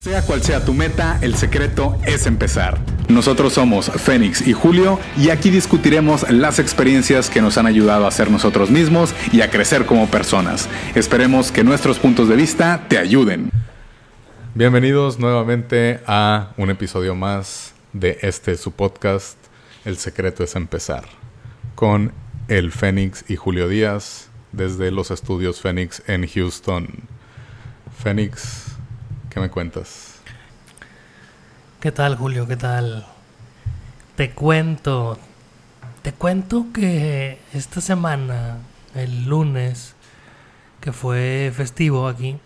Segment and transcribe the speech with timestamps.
[0.00, 2.78] Sea cual sea tu meta, el secreto es empezar.
[3.08, 8.10] Nosotros somos Fénix y Julio y aquí discutiremos las experiencias que nos han ayudado a
[8.12, 10.68] ser nosotros mismos y a crecer como personas.
[10.94, 13.50] Esperemos que nuestros puntos de vista te ayuden.
[14.54, 19.36] Bienvenidos nuevamente a un episodio más de este su podcast,
[19.84, 21.06] El secreto es empezar,
[21.74, 22.12] con
[22.46, 26.86] el Fénix y Julio Díaz desde los estudios Fénix en Houston.
[28.00, 28.77] Fénix,
[29.30, 30.20] ¿Qué me cuentas?
[31.80, 32.46] ¿Qué tal, Julio?
[32.46, 33.06] ¿Qué tal?
[34.16, 35.18] Te cuento.
[36.02, 38.58] Te cuento que esta semana,
[38.94, 39.94] el lunes,
[40.80, 42.38] que fue festivo aquí,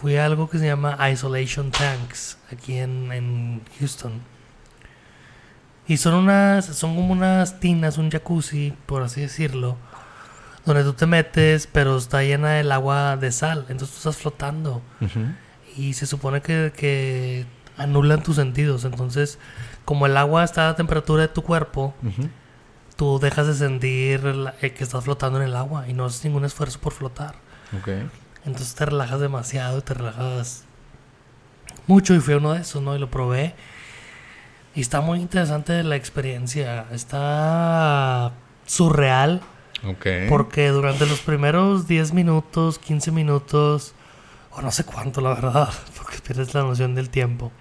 [0.00, 4.20] fui a algo que se llama Isolation Tanks, aquí en, en Houston.
[5.86, 9.76] Y son unas, son como unas tinas, un jacuzzi, por así decirlo,
[10.64, 14.80] donde tú te metes, pero está llena del agua de sal, entonces tú estás flotando.
[15.76, 19.38] Y se supone que, que, anulan tus sentidos, entonces
[19.84, 21.94] como el agua está a la temperatura de tu cuerpo,
[22.96, 24.20] tú dejas de sentir
[24.60, 27.34] eh, que estás flotando en el agua y no haces ningún esfuerzo por flotar.
[28.44, 30.64] Entonces te relajas demasiado y te relajas
[31.86, 32.94] mucho y fui uno de esos, ¿no?
[32.94, 33.54] Y lo probé.
[34.74, 36.86] Y está muy interesante la experiencia.
[36.92, 38.32] Está
[38.66, 39.40] surreal
[40.28, 43.94] porque durante los primeros 10 minutos, 15 minutos,
[44.54, 47.52] o no sé cuánto, la verdad, porque pierdes la noción del tiempo,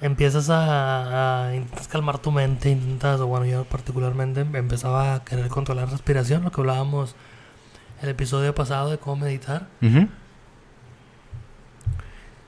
[0.00, 1.52] empiezas a,
[1.90, 6.52] calmar tu mente, intentas, o bueno, yo particularmente empezaba a querer controlar la respiración, lo
[6.52, 7.14] que hablábamos
[8.02, 9.68] el episodio pasado de cómo meditar.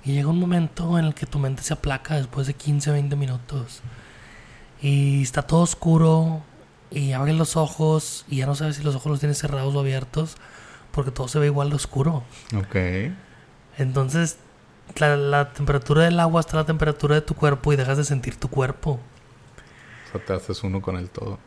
[0.04, 3.16] Y llega un momento en el que tu mente se aplaca después de 15, 20
[3.16, 3.82] minutos.
[4.80, 6.42] Y está todo oscuro,
[6.90, 9.80] y abres los ojos y ya no sabes si los ojos los tienes cerrados o
[9.80, 10.36] abiertos
[10.98, 12.24] porque todo se ve igual de oscuro.
[12.56, 12.74] Ok.
[13.76, 14.36] Entonces,
[14.96, 18.48] la, temperatura del agua está la temperatura de tu cuerpo y dejas de sentir tu
[18.50, 18.98] cuerpo.
[20.08, 21.38] O sea, te haces uno con el todo.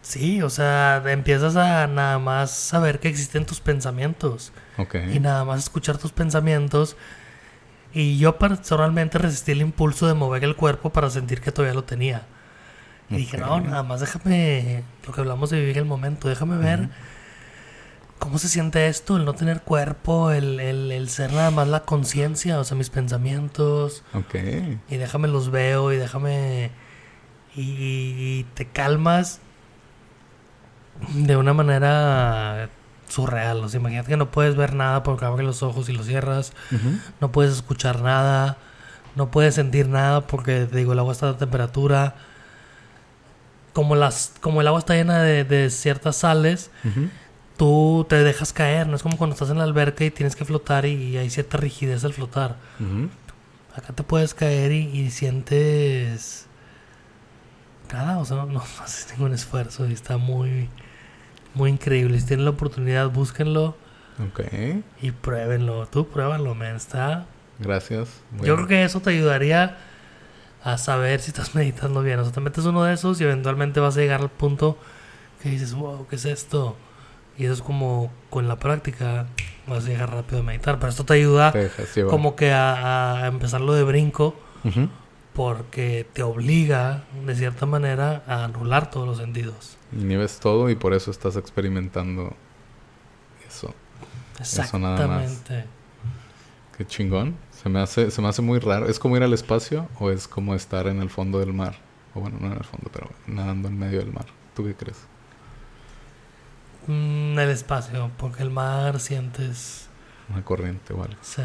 [0.00, 4.52] Sí, o sea, empiezas a nada más saber que existen tus pensamientos.
[4.76, 4.96] Ok.
[5.14, 6.96] Y nada más escuchar tus pensamientos.
[7.94, 11.84] Y yo personalmente resistí el impulso de mover el cuerpo para sentir que todavía lo
[11.84, 12.26] tenía.
[13.08, 16.88] Y dije, no, nada más déjame, lo que hablamos de vivir el momento, déjame ver
[18.22, 22.60] cómo se siente esto, el no tener cuerpo, el, el, ser nada más la conciencia,
[22.60, 24.04] o sea, mis pensamientos.
[24.14, 24.36] Ok.
[24.88, 26.70] Y déjame los veo y déjame...
[27.56, 29.40] Y, te calmas
[31.14, 32.70] de una manera
[33.08, 33.64] surreal.
[33.64, 36.52] O sea, imagínate que no puedes ver nada porque abres los ojos y los cierras.
[37.20, 38.56] No puedes escuchar nada.
[39.16, 42.14] No puedes sentir nada porque, te digo, el agua está a temperatura
[43.72, 46.70] como, las, como el agua está llena de, ciertas sales,
[47.62, 48.88] tú te dejas caer.
[48.88, 51.58] No es como cuando estás en la alberca y tienes que flotar y, hay cierta
[51.58, 52.56] rigidez al flotar.
[53.76, 56.48] Acá te puedes caer y, sientes
[57.92, 60.70] nada, o sea, no, no, haces ningún esfuerzo y está muy,
[61.54, 62.18] muy increíble.
[62.18, 63.76] Si tienen la oportunidad, búsquenlo.
[64.26, 64.40] Ok.
[65.00, 65.86] Y pruébenlo.
[65.86, 66.74] Tú pruébalo, man.
[66.74, 67.26] Está.
[67.60, 68.22] Gracias.
[68.42, 69.78] Yo creo que eso te ayudaría
[70.64, 72.18] a saber si estás meditando bien.
[72.18, 74.76] O sea, te metes uno de esos y eventualmente vas a llegar al punto
[75.40, 76.76] que dices, wow, ¿qué es esto?
[77.38, 79.26] Y eso es como con la práctica
[79.66, 80.78] vas a llegar rápido a meditar.
[80.78, 81.52] Pero esto te ayuda
[82.08, 84.34] como que a, empezarlo de brinco
[85.32, 89.76] porque te obliga de cierta manera a anular todos los sentidos.
[89.92, 92.34] Y ves todo y por eso estás experimentando
[93.48, 93.74] eso.
[94.38, 94.62] Exactamente.
[94.62, 95.42] Eso nada más.
[96.76, 97.36] Qué chingón.
[97.62, 98.86] Se me hace, se me hace muy raro.
[98.86, 101.76] ¿Es como ir al espacio o es como estar en el fondo del mar?
[102.14, 104.26] O bueno, no en el fondo, pero nadando en medio del mar.
[104.54, 105.06] ¿Tú qué crees?
[106.86, 109.88] Mm, el espacio, porque el mar sientes...
[110.28, 111.16] Una corriente, igual.
[111.20, 111.42] Sí.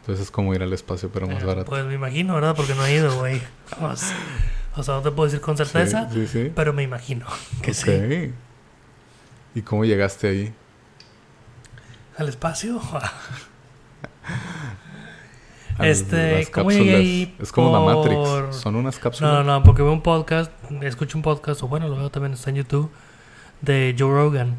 [0.00, 1.68] Entonces es como ir al espacio, pero más eh, barato.
[1.68, 2.54] Pues me imagino, ¿verdad?
[2.54, 3.42] Porque no he ido, güey.
[3.80, 7.26] O sea, no te puedo decir con certeza, sí, sí, pero me imagino
[7.62, 8.32] que sí.
[9.54, 10.54] ¿Y cómo llegaste ahí?
[12.16, 12.80] ¿Al espacio?
[15.78, 17.36] Este, ¿cómo llegué ahí?
[17.38, 18.56] Es como la Matrix.
[18.56, 19.30] Son unas cápsulas.
[19.30, 22.48] No, no, porque veo un podcast, escucho un podcast, o bueno, lo veo también, está
[22.48, 22.90] en YouTube,
[23.60, 24.56] de Joe Rogan.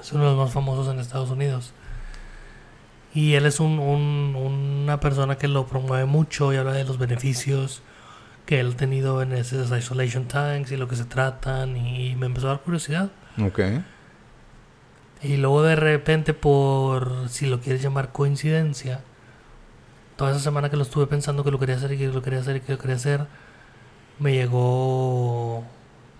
[0.00, 1.72] Es uno de los más famosos en Estados Unidos.
[3.14, 6.98] Y él es un, un, una persona que lo promueve mucho y habla de los
[6.98, 7.82] beneficios
[8.46, 11.76] que él ha tenido en esos isolation tanks y lo que se tratan.
[11.76, 13.10] Y me empezó a dar curiosidad.
[13.42, 13.60] Ok.
[15.22, 19.00] Y luego de repente, por si lo quieres llamar coincidencia,
[20.16, 22.40] toda esa semana que lo estuve pensando que lo quería hacer y que lo quería
[22.40, 23.26] hacer y que lo quería hacer,
[24.18, 25.64] me llegó.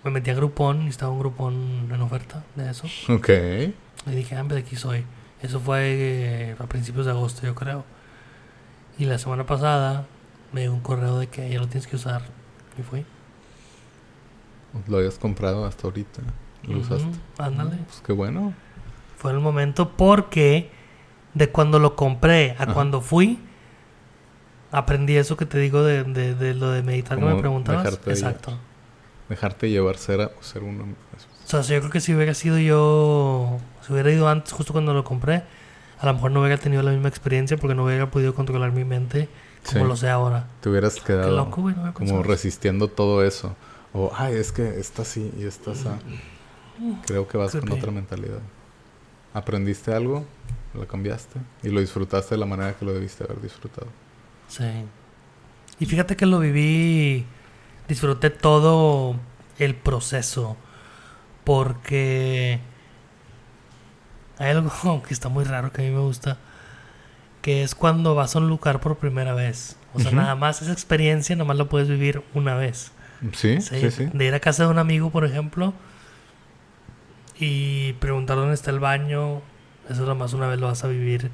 [0.03, 2.87] Me metí a Groupon y estaba un Groupon en oferta de eso.
[3.13, 3.29] Ok.
[4.07, 5.03] Y dije, ah, de aquí soy.
[5.41, 7.83] Eso fue eh, a principios de agosto, yo creo.
[8.97, 10.05] Y la semana pasada
[10.51, 12.23] me dio un correo de que ya lo tienes que usar.
[12.77, 13.05] Y fui.
[14.87, 16.21] Lo habías comprado hasta ahorita.
[16.63, 17.17] Lo usaste.
[17.37, 17.77] Ándale.
[17.87, 18.53] Pues qué bueno.
[19.17, 20.69] Fue el momento porque
[21.33, 23.39] de cuando lo compré a cuando fui,
[24.71, 27.99] aprendí eso que te digo de, de, lo de meditar que me preguntabas.
[28.07, 28.57] Exacto.
[29.29, 30.85] Dejarte llevar ser, ser uno.
[31.45, 34.93] O sea, yo creo que si hubiera sido yo, si hubiera ido antes, justo cuando
[34.93, 35.43] lo compré,
[35.99, 38.83] a lo mejor no hubiera tenido la misma experiencia porque no hubiera podido controlar mi
[38.83, 39.29] mente
[39.71, 40.47] como lo sé ahora.
[40.61, 41.49] Te hubieras quedado
[41.93, 43.55] como resistiendo todo eso.
[43.93, 45.89] O, ay, es que está así y está así.
[47.05, 48.39] Creo que vas con otra mentalidad.
[49.33, 50.25] Aprendiste algo,
[50.73, 53.87] lo cambiaste y lo disfrutaste de la manera que lo debiste haber disfrutado.
[54.47, 54.65] Sí.
[55.79, 57.25] Y fíjate que lo viví,
[57.89, 59.17] disfruté todo
[59.57, 60.55] el proceso
[61.43, 62.59] porque
[64.37, 66.37] hay algo que está muy raro que a mí me gusta,
[67.41, 69.75] que es cuando vas a un lugar por primera vez.
[69.93, 72.91] O sea, nada más esa experiencia, nada más la puedes vivir una vez.
[73.33, 74.07] Sí, sí, sí.
[74.13, 75.73] De ir a casa de un amigo, por ejemplo,
[77.39, 79.41] y preguntar dónde está el baño,
[79.89, 81.31] eso nada más una vez lo vas a vivir,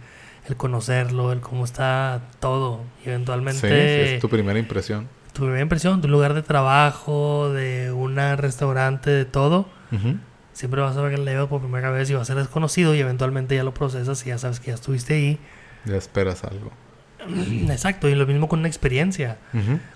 [0.47, 3.59] el conocerlo, el cómo está todo, y eventualmente...
[4.07, 5.09] Sí, es tu primera impresión.
[5.35, 9.67] Tu primera impresión de un lugar de trabajo, de un restaurante, de todo.
[10.53, 13.01] Siempre vas a ver el Leo por primera vez y va a ser desconocido y
[13.01, 15.39] eventualmente ya lo procesas y ya sabes que ya estuviste ahí.
[15.83, 16.71] Ya esperas algo.
[17.69, 19.37] Exacto, y lo mismo con una experiencia.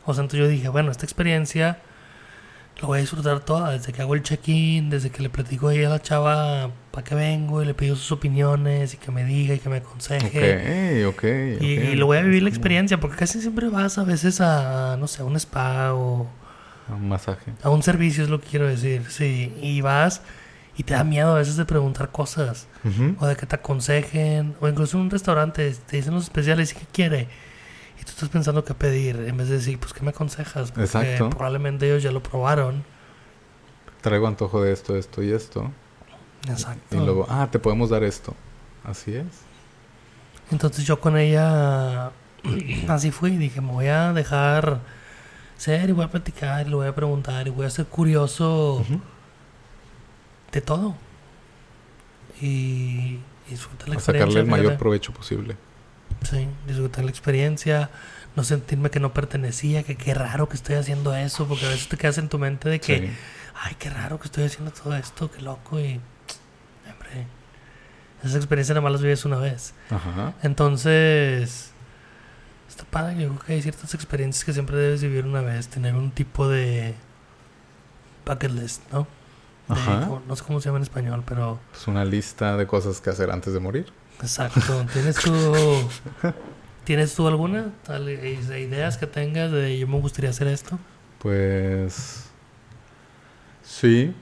[0.05, 1.79] O sea, entonces yo dije, bueno, esta experiencia
[2.79, 5.83] lo voy a disfrutar toda, desde que hago el check-in, desde que le platico ahí
[5.83, 9.53] a la chava para que vengo y le pido sus opiniones y que me diga
[9.53, 11.05] y que me aconseje.
[11.07, 11.23] Ok, ok.
[11.61, 14.97] Y, y lo voy a vivir la experiencia, porque casi siempre vas a veces a,
[14.97, 16.27] no sé, a un spa o...
[16.89, 17.51] A un masaje.
[17.61, 19.53] A un servicio es lo que quiero decir, sí.
[19.61, 20.21] Y vas
[20.75, 22.67] y te da miedo a veces de preguntar cosas
[23.19, 26.75] o de que te aconsejen o incluso en un restaurante te dicen los especiales y
[26.75, 27.27] qué quiere
[27.99, 30.85] y tú estás pensando qué pedir en vez de decir pues qué me aconsejas porque
[30.85, 31.29] Exacto.
[31.29, 32.83] probablemente ellos ya lo probaron
[34.01, 35.71] traigo antojo de esto esto y esto
[36.47, 36.95] Exacto.
[36.95, 38.35] y luego ah te podemos dar esto
[38.83, 39.27] así es
[40.51, 42.11] entonces yo con ella
[42.87, 44.79] así fui dije me voy a dejar
[45.57, 48.85] ser y voy a platicar y le voy a preguntar y voy a ser curioso
[50.51, 50.95] de todo.
[52.41, 53.19] Y,
[53.49, 54.27] disfrutar la experiencia.
[54.27, 55.57] Sacarle el mayor provecho posible.
[56.23, 57.89] Sí, disfrutar la experiencia,
[58.35, 61.87] no sentirme que no pertenecía, que qué raro que estoy haciendo eso, porque a veces
[61.87, 63.11] te quedas en tu mente de que,
[63.55, 65.99] ay, qué raro que estoy haciendo todo esto, qué loco, y,
[66.91, 67.27] hombre,
[68.23, 69.73] esa experiencia nada más las vives una vez.
[69.89, 70.33] Ajá.
[70.43, 71.71] Entonces,
[72.67, 75.95] está padre, yo creo que hay ciertas experiencias que siempre debes vivir una vez, tener
[75.95, 76.95] un tipo de
[78.25, 79.07] bucket list, ¿no?
[80.27, 81.59] no sé cómo se llama en español, pero...
[81.73, 83.93] Es una lista de cosas que hacer antes de morir.
[84.21, 84.85] Exacto.
[84.93, 85.33] ¿Tienes tú,
[86.83, 87.71] ¿tienes tú alguna
[88.57, 90.77] ideas que tengas de yo me gustaría hacer esto?
[91.19, 92.25] Pues...
[93.63, 94.13] Sí,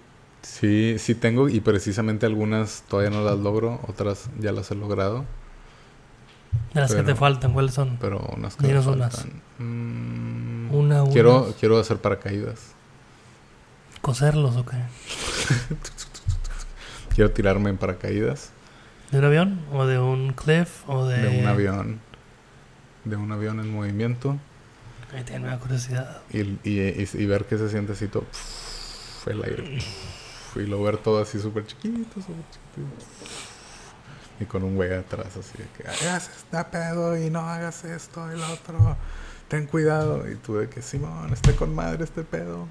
[0.42, 5.26] sí, sí tengo y precisamente algunas todavía no las logro, otras ya las he logrado.
[6.74, 7.98] De las que te faltan, ¿cuáles son?
[8.00, 9.42] Pero unas que me faltan.
[9.58, 11.14] Mm, una, una.
[11.14, 12.74] Quiero, quiero hacer paracaídas.
[14.02, 14.78] ¿Coserlos o qué?
[17.16, 18.52] Quiero tirarme en paracaídas.
[19.12, 19.60] ¿De un avión?
[19.72, 20.84] ¿O de un cliff?
[20.88, 21.18] ¿O de...?
[21.22, 22.00] de un avión.
[23.06, 24.38] De un avión en movimiento.
[25.14, 26.22] Ahí tiene una curiosidad.
[26.32, 28.26] Y, y, y, ver qué se siente así todo...
[29.28, 29.80] el aire.
[30.56, 32.94] y lo ver todo así súper chiquito, súper chiquito.
[34.40, 38.32] Y con un güey atrás así de que hagas esta pedo y no hagas esto
[38.34, 38.98] y lo otro.
[39.48, 40.30] Ten cuidado.
[40.30, 42.68] Y tú de que Simón, esté con madre este pedo.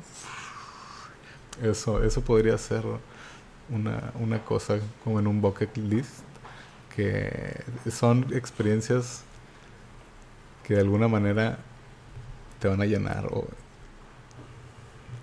[1.63, 2.85] Eso, eso podría ser
[3.71, 6.21] una, una cosa como en un bucket list,
[6.97, 9.23] que son experiencias
[10.65, 11.59] que de alguna manera
[12.59, 13.47] te van a llenar o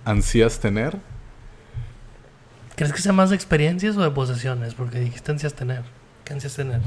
[0.05, 0.99] ansías tener.
[2.75, 4.75] ¿Crees que sea más de experiencias o de posesiones?
[4.75, 5.83] Porque dijiste ansías tener.
[6.23, 6.81] ¿Qué ansías tener?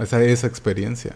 [0.00, 1.14] Esa, esa experiencia.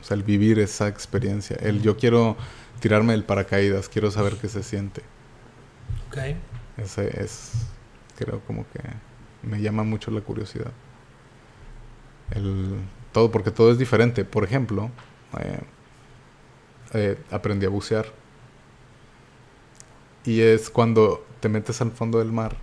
[0.00, 1.56] O sea, el vivir esa experiencia.
[1.60, 2.36] El yo quiero
[2.80, 5.02] tirarme del paracaídas, quiero saber qué se siente.
[6.08, 6.18] Ok.
[6.76, 7.52] Ese es,
[8.16, 8.80] creo, como que
[9.42, 10.72] me llama mucho la curiosidad.
[12.30, 12.76] El,
[13.12, 14.24] todo, porque todo es diferente.
[14.24, 14.90] Por ejemplo,
[15.38, 15.60] eh,
[16.94, 18.06] eh, aprendí a bucear.
[20.24, 22.56] Y es cuando te metes al fondo del mar.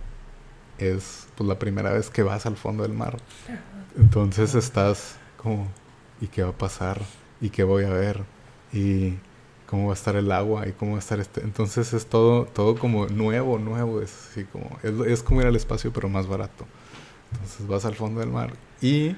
[0.78, 3.16] Es pues, la primera vez que vas al fondo del mar.
[3.96, 5.68] Entonces estás como,
[6.20, 7.00] ¿y qué va a pasar?
[7.40, 8.22] ¿Y qué voy a ver?
[8.72, 9.14] Y
[9.66, 11.40] cómo va a estar el agua y cómo va a estar este.
[11.42, 14.00] Entonces es todo, todo como nuevo, nuevo.
[14.00, 16.64] Es así como, es, como ir al espacio pero más barato.
[17.32, 19.16] Entonces vas al fondo del mar y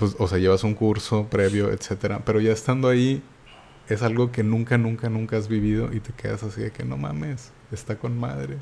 [0.00, 3.22] pues, o sea, llevas un curso previo, etcétera, pero ya estando ahí
[3.86, 6.96] es algo que nunca, nunca, nunca has vivido y te quedas así de que no
[6.96, 8.56] mames, está con madre.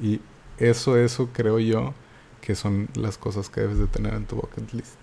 [0.00, 0.22] Y
[0.56, 1.92] eso, eso creo yo
[2.40, 4.96] que son las cosas que debes de tener en tu bucket list.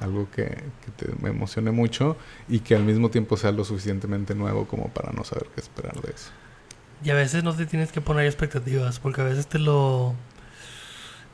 [0.00, 2.16] Algo que, que te me emocione mucho
[2.48, 6.00] y que al mismo tiempo sea lo suficientemente nuevo como para no saber qué esperar
[6.00, 6.30] de eso.
[7.04, 10.14] Y a veces no te tienes que poner expectativas, porque a veces te lo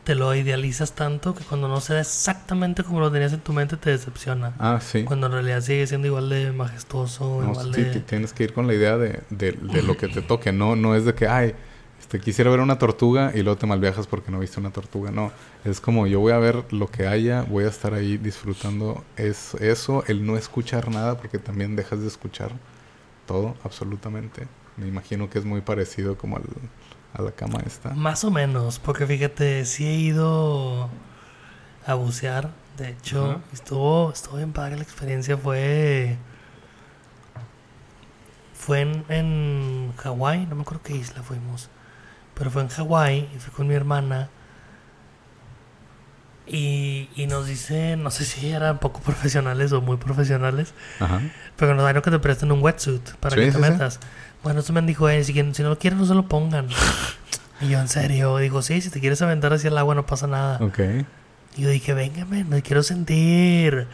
[0.04, 3.52] te lo idealizas tanto que cuando no se da exactamente como lo tenías en tu
[3.52, 4.54] mente te decepciona.
[4.58, 5.04] Ah, sí.
[5.04, 8.00] Cuando en realidad sigue siendo igual de majestuoso, No, igual sí, de...
[8.00, 10.94] tienes que ir con la idea de, de, de lo que te toque, no, no
[10.94, 11.54] es de que, ay,
[12.00, 15.32] este, quisiera ver una tortuga y luego te malviajas porque no viste una tortuga, no,
[15.64, 19.54] es como yo voy a ver lo que haya, voy a estar ahí disfrutando es,
[19.54, 22.52] eso, el no escuchar nada porque también dejas de escuchar
[23.26, 24.48] todo, absolutamente.
[24.76, 26.44] Me imagino que es muy parecido como al,
[27.14, 27.90] a la cama esta.
[27.90, 30.88] Más o menos, porque fíjate, sí he ido
[31.86, 32.50] a bucear.
[32.76, 35.36] De hecho, estuvo, estuvo bien padre la experiencia.
[35.36, 36.16] Fue.
[38.54, 41.68] Fue en, en Hawái, no me acuerdo qué isla fuimos.
[42.34, 44.28] Pero fue en Hawái y fui con mi hermana.
[46.46, 51.20] Y, y nos dicen, no sé si eran poco profesionales o muy profesionales, Ajá.
[51.56, 53.58] pero nos dan que te presten un wetsuit para Sí, que te sí,
[53.90, 53.98] sí.
[54.42, 56.66] Bueno, eso me dijo, eh, si, no lo quieren, no se lo pongan.
[57.60, 60.26] y yo, en serio, digo, sí, si te quieres aventar hacia el agua, no pasa
[60.26, 60.58] nada.
[60.60, 60.80] Ok.
[61.56, 63.86] Y yo dije, véngame, no quiero sentir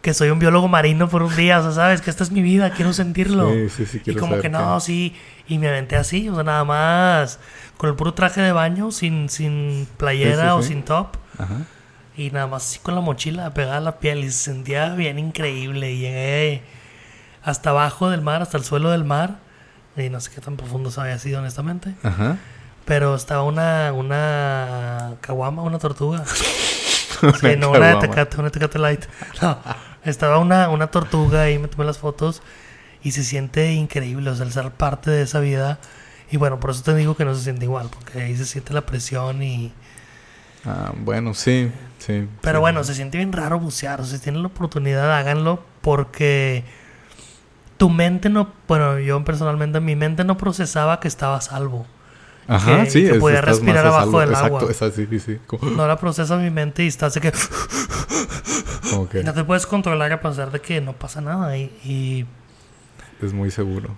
[0.00, 2.42] que soy un biólogo marino por un día, o sea, sabes que esta es mi
[2.42, 3.50] vida, quiero sentirlo.
[3.50, 5.16] Sí, sí, sí, y quiero como saber que no, qué- sí,
[5.48, 7.38] y me aventé así, o sea, nada más
[7.78, 11.16] con el puro traje de baño, sin, sin playera Sí, sí, o sin top.
[11.38, 11.56] Ajá.
[12.16, 15.18] Y nada más así con la mochila pegada a la piel y se sentía bien
[15.18, 15.90] increíble.
[15.92, 16.62] Y llegué
[17.42, 19.38] hasta abajo del mar, hasta el suelo del mar.
[19.96, 21.94] Y no sé qué tan profundo se había sido, honestamente.
[22.02, 22.38] Ajá.
[22.84, 26.24] Pero estaba una, una caguama, una tortuga.
[27.22, 27.96] Una Sí, no, una de.
[28.00, 29.04] Tecate, una de Tecate Light.
[29.40, 29.58] No,
[30.04, 32.42] estaba una, una tortuga y me tomé las fotos.
[33.02, 35.78] Y se siente increíble, o sea, el ser parte de esa vida.
[36.30, 38.74] Y bueno, por eso te digo que no se siente igual, porque ahí se siente
[38.74, 39.72] la presión y...
[40.64, 42.26] Ah, bueno, sí, sí.
[42.40, 42.60] Pero sí.
[42.60, 44.00] bueno, se siente bien raro bucear.
[44.00, 46.64] O sea, si tienen la oportunidad, háganlo porque
[47.76, 48.52] tu mente no.
[48.68, 51.86] Bueno, yo personalmente, mi mente no procesaba que estaba a salvo.
[52.46, 53.04] Ajá, que- sí.
[53.10, 54.70] que podía respirar abajo del Exacto, agua.
[54.70, 55.38] es así, sí, sí.
[55.46, 57.32] Como, No la procesa mi mente y está así que.
[59.10, 61.56] que No te puedes controlar a pesar de que no pasa nada.
[61.56, 62.26] Y, y
[63.22, 63.96] es muy seguro.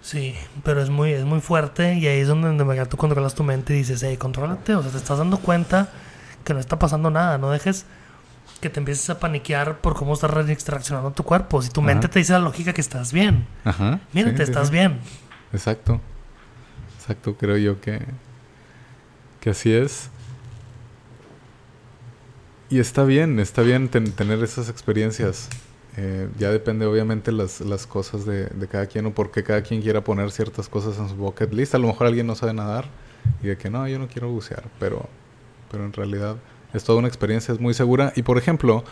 [0.00, 1.94] sí, pero es muy, es muy fuerte.
[1.94, 4.74] Y ahí es donde, donde tú controlas tu mente y dices, hey, contrólate.
[4.74, 5.90] O sea, te estás dando cuenta
[6.44, 7.38] que no está pasando nada.
[7.38, 7.84] No dejes
[8.62, 11.60] que te empieces a paniquear por cómo está reaccionando tu cuerpo.
[11.60, 11.86] Si tu Ajá.
[11.88, 13.46] mente te dice la lógica que estás bien.
[13.64, 14.00] Ajá.
[14.14, 14.72] Mírate, sí, estás sí.
[14.72, 15.00] bien.
[15.52, 16.00] Exacto.
[16.98, 18.00] Exacto, creo yo que,
[19.40, 20.08] que así es.
[22.70, 25.48] Y está bien, está bien ten- tener esas experiencias.
[25.96, 29.82] Eh, ya depende obviamente las, las cosas de, de cada quien o porque cada quien
[29.82, 31.74] quiera poner ciertas cosas en su bucket list.
[31.74, 32.86] A lo mejor alguien no sabe nadar
[33.42, 35.06] y de que no, yo no quiero bucear, pero,
[35.70, 36.36] pero en realidad
[36.72, 38.12] es toda una experiencia, es muy segura.
[38.16, 38.84] Y por ejemplo,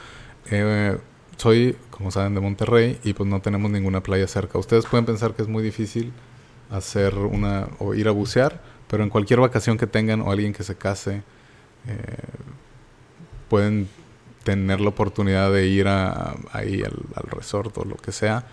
[0.51, 0.99] eh,
[1.37, 4.59] soy, como saben, de Monterrey y pues no tenemos ninguna playa cerca.
[4.59, 6.13] Ustedes pueden pensar que es muy difícil
[6.71, 10.63] hacer una o ir a bucear, pero en cualquier vacación que tengan o alguien que
[10.63, 11.23] se case,
[11.89, 12.17] eh,
[13.49, 13.89] pueden
[14.45, 18.47] tener la oportunidad de ir a, ahí al, al resort o lo que sea,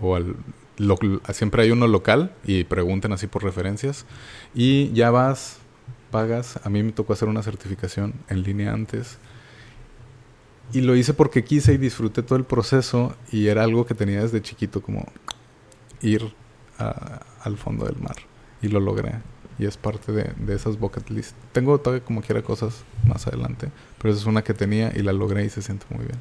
[0.00, 0.34] o al
[0.76, 0.98] lo-
[1.32, 4.06] siempre hay uno local y pregunten así por referencias
[4.54, 5.58] y ya vas,
[6.10, 6.58] pagas.
[6.64, 9.18] A mí me tocó hacer una certificación en línea antes
[10.72, 14.20] y lo hice porque quise y disfruté todo el proceso y era algo que tenía
[14.22, 15.06] desde chiquito como
[16.00, 16.32] ir
[16.78, 18.16] a- al fondo del mar
[18.62, 19.14] y lo logré
[19.58, 21.34] y es parte de, de esas bucket list.
[21.52, 25.12] Tengo todavía como quiera cosas más adelante, pero esa es una que tenía y la
[25.12, 26.18] logré y se siente muy bien.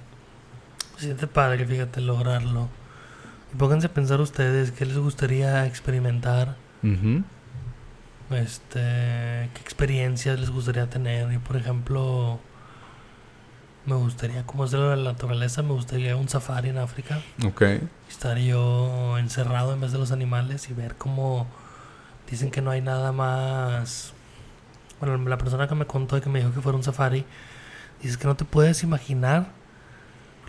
[0.97, 2.67] Se siente padre, fíjate, lograrlo.
[3.53, 6.57] Y pónganse a pensar ustedes qué les gustaría experimentar.
[8.31, 8.79] Este,
[9.53, 11.31] qué experiencias les gustaría tener.
[11.33, 12.39] Y por ejemplo,
[13.85, 17.21] me gustaría, como es de la naturaleza, me gustaría un safari en África.
[17.45, 17.63] Ok.
[18.09, 21.47] Estar yo encerrado en vez de los animales y ver cómo
[22.29, 24.13] dicen que no hay nada más.
[24.99, 27.25] Bueno, la persona que me contó y que me dijo que fuera un safari,
[28.01, 29.47] dice que no te puedes imaginar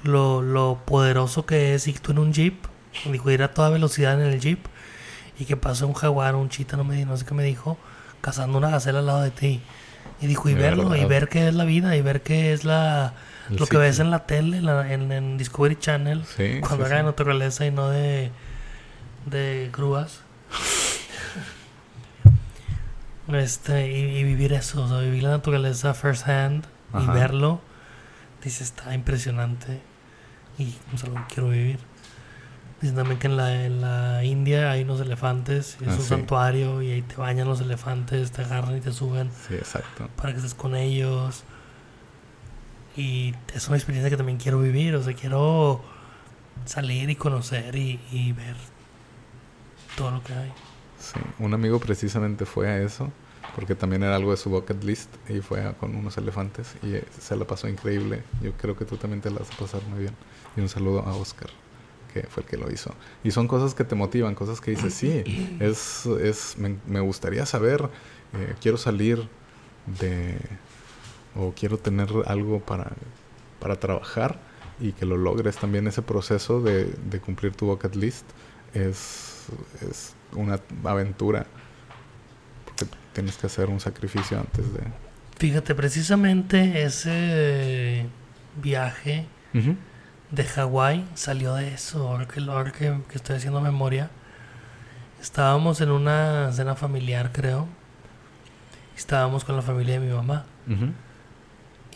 [0.02, 2.54] lo, lo poderoso que es ir tú en un jeep.
[3.10, 4.66] Dijo, ir a toda velocidad en el jeep
[5.40, 7.76] y que pase un jaguar, un chita, no, me, no sé qué me dijo,
[8.20, 9.60] cazando una gacela al lado de ti.
[10.20, 13.14] Y dijo, y verlo, y ver qué es la vida, y ver qué es la,
[13.50, 16.84] El lo que ves en la tele, en, la- en- en Discovery Channel, Sí, cuando
[16.86, 17.02] sí, de sí.
[17.04, 18.30] naturaleza y no de,
[19.26, 20.20] de grúas.
[23.32, 27.04] este, y, y vivir eso, o sea, vivir la naturaleza first hand Ajá.
[27.04, 27.60] y verlo,
[28.42, 29.80] dice, está impresionante.
[30.58, 31.78] y es algo que quiero vivir.
[32.80, 36.02] Dicen también que en la, en la India hay unos elefantes, y es Ah, un
[36.02, 36.08] sí.
[36.08, 40.08] santuario y ahí te bañan los elefantes, te agarran y te suben Sí, exacto.
[40.16, 41.44] para que estés con ellos.
[42.96, 45.80] Y es una experiencia que también quiero vivir, o sea, quiero
[46.64, 48.56] salir y conocer y, y ver
[49.96, 50.52] todo lo que hay.
[50.98, 53.10] Sí, un amigo precisamente fue a eso,
[53.54, 56.94] porque también era algo de su bucket list y fue a- con unos elefantes y
[56.94, 58.22] eh, se la pasó increíble.
[58.42, 60.14] Yo creo que tú también te la vas a pasar muy bien.
[60.56, 61.48] Y un saludo a Oscar,
[62.12, 62.94] que fue el que lo hizo.
[63.24, 65.22] Y son cosas que te motivan, cosas que dices, sí,
[65.60, 67.88] es, es, me, me gustaría saber,
[68.34, 69.28] eh, quiero salir
[69.98, 70.36] de,
[71.36, 72.92] o quiero tener algo para,
[73.58, 74.38] para trabajar
[74.78, 78.24] y que lo logres también ese proceso de, de cumplir tu bucket list
[78.72, 79.46] es,
[79.88, 81.46] es una aventura
[82.64, 84.80] porque tienes que hacer un sacrificio antes de
[85.40, 88.04] Fíjate, precisamente ese
[88.62, 89.24] viaje.
[90.30, 94.10] De Hawái salió de eso, ahora que, ahora que, que estoy haciendo memoria.
[95.20, 97.68] Estábamos en una cena familiar, creo.
[98.96, 100.46] Estábamos con la familia de mi mamá.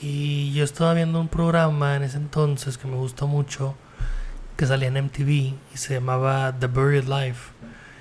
[0.01, 3.77] Y yo estaba viendo un programa en ese entonces que me gustó mucho,
[4.57, 7.53] que salía en MTV y se llamaba The Buried Life.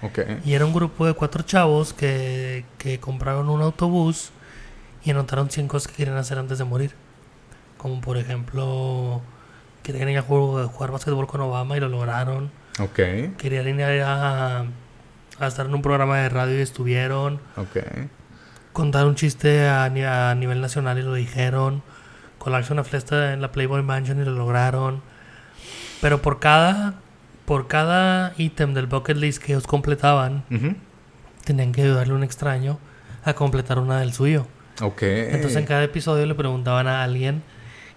[0.02, 0.20] Ok.
[0.44, 4.32] Y era un grupo de cuatro chavos que, que compraron un autobús
[5.04, 6.96] y anotaron 100 cosas que querían hacer antes de morir.
[7.78, 9.22] Como por ejemplo,
[9.84, 12.50] querían ir a jugar, jugar básquetbol con Obama y lo lograron.
[12.80, 13.00] Ok.
[13.38, 14.66] Querían ir a,
[15.40, 17.40] a estar en un programa de radio y estuvieron.
[17.58, 17.78] Ok.
[18.72, 21.84] Contar un chiste a, a nivel nacional y lo dijeron.
[22.40, 25.02] Colarse una fiesta en la Playboy Mansion y lo lograron.
[26.02, 26.96] Pero por cada,
[27.46, 30.44] por cada ítem del bucket list que ellos completaban,
[31.46, 32.80] tenían que ayudarle a un extraño
[33.24, 34.48] a completar una del suyo.
[34.82, 35.04] Ok.
[35.04, 37.44] Entonces en cada episodio le preguntaban a alguien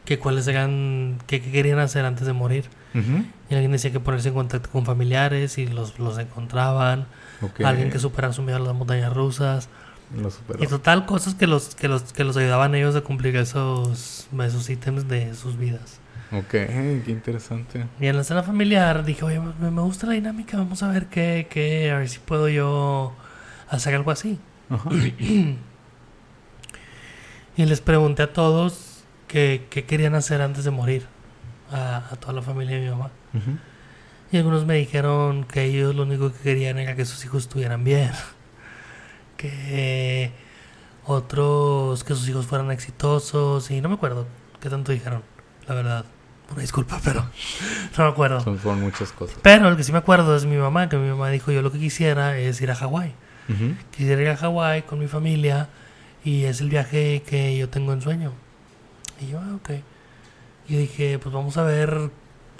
[0.07, 2.65] que cuáles eran, que, qué querían hacer antes de morir.
[2.95, 3.25] Ujú.
[3.51, 7.07] Y alguien decía que ponerse en contacto con familiares y los, los encontraban.
[7.43, 7.61] Ok.
[7.61, 9.69] Alguien que superara su miedo a las montañas rusas.
[10.61, 14.71] Y total, cosas que los, que los, que los ayudaban ellos a cumplir esos, esos
[14.71, 16.01] ítems de sus vidas.
[16.31, 16.51] Ok.
[16.51, 17.85] Qué interesante.
[18.01, 21.07] Y en la escena familiar dije, oye, me, me gusta la dinámica, vamos a ver
[21.07, 23.15] qué, qué, a ver si puedo yo
[23.69, 24.39] hacer algo así.
[24.71, 24.89] Ajá.
[27.59, 28.96] Y les pregunté a todos
[29.27, 31.07] qué querían hacer antes de morir.
[31.71, 33.11] A, a toda la familia de mi mamá.
[34.31, 37.85] Y algunos me dijeron que ellos lo único que querían era que sus hijos estuvieran
[37.85, 38.11] bien.
[39.37, 40.33] Que
[41.05, 43.71] otros que sus hijos fueran exitosos.
[43.71, 44.27] Y no me acuerdo
[44.61, 45.23] qué tanto dijeron,
[45.69, 46.05] la verdad.
[46.51, 47.27] Una disculpa, pero
[47.99, 48.41] no me acuerdo.
[48.41, 49.37] Son, muchas cosas.
[49.43, 51.71] Pero el que sí me acuerdo es mi mamá, que mi mamá dijo yo lo
[51.71, 53.13] que quisiera es ir a Hawái.
[53.91, 55.69] Quisiera ir a Hawái con mi familia
[56.25, 58.33] y es el viaje que yo tengo en sueño.
[59.21, 59.71] Y yo, ah, ok.
[60.69, 62.11] Y dije, pues vamos a ver.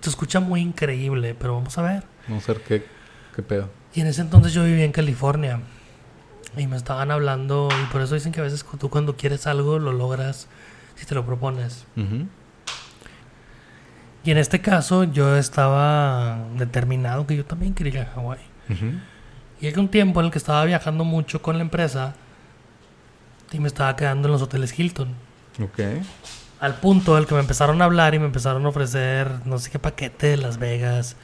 [0.01, 2.05] Se escucha muy increíble, pero vamos a ver.
[2.29, 2.87] Vamos a ver qué,
[3.35, 3.71] qué pedo.
[3.95, 5.61] Y en ese entonces yo vivía en California.
[6.57, 9.79] Y me estaban hablando, y por eso dicen que a veces tú cuando quieres algo
[9.79, 10.49] lo logras
[10.95, 11.85] si te lo propones.
[14.25, 18.41] Y en este caso yo estaba determinado que yo también quería ir a Hawái.
[19.61, 22.15] Y hay un tiempo en el que estaba viajando mucho con la empresa
[23.53, 25.15] y me estaba quedando en los hoteles Hilton.
[25.63, 25.81] Ok.
[26.61, 29.71] Al punto del que me empezaron a hablar y me empezaron a ofrecer no sé
[29.71, 31.17] qué paquete de Las Vegas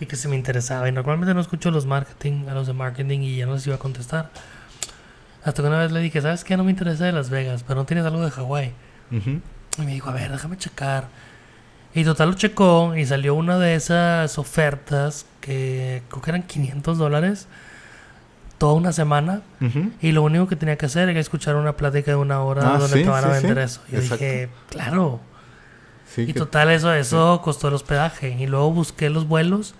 [0.00, 0.88] y que se me interesaba.
[0.88, 3.76] Y normalmente no escucho los marketing, a los de marketing y ya no les iba
[3.76, 4.30] a contestar.
[5.44, 6.56] Hasta que una vez le dije, ¿sabes qué?
[6.56, 8.72] No me interesa de Las Vegas, pero no tienes algo de Hawái.
[9.12, 9.40] Ujú.
[9.78, 11.08] Y me dijo, a ver, déjame checar.
[11.94, 16.98] Y total lo checó y salió una de esas ofertas que creo que eran 500
[16.98, 17.46] dólares
[18.58, 19.42] toda una semana.
[19.60, 19.90] Ujú.
[20.00, 22.78] Y lo único que tenía que hacer era escuchar una plática de una hora Ah,
[22.78, 23.46] donde sí, te van a sí, sí.
[23.46, 23.80] vender eso.
[23.88, 24.24] Y yo Exacto.
[24.24, 25.20] dije, claro.
[26.06, 28.30] Sí, Y que- total, eso, eso costó el hospedaje.
[28.38, 29.74] Y luego busqué los vuelos.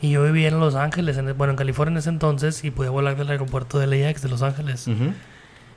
[0.00, 2.90] Y yo vivía en Los Ángeles, en, bueno, en California en ese entonces, y podía
[2.90, 4.86] volar del aeropuerto de LAX de Los Ángeles.
[4.88, 5.12] Ujú.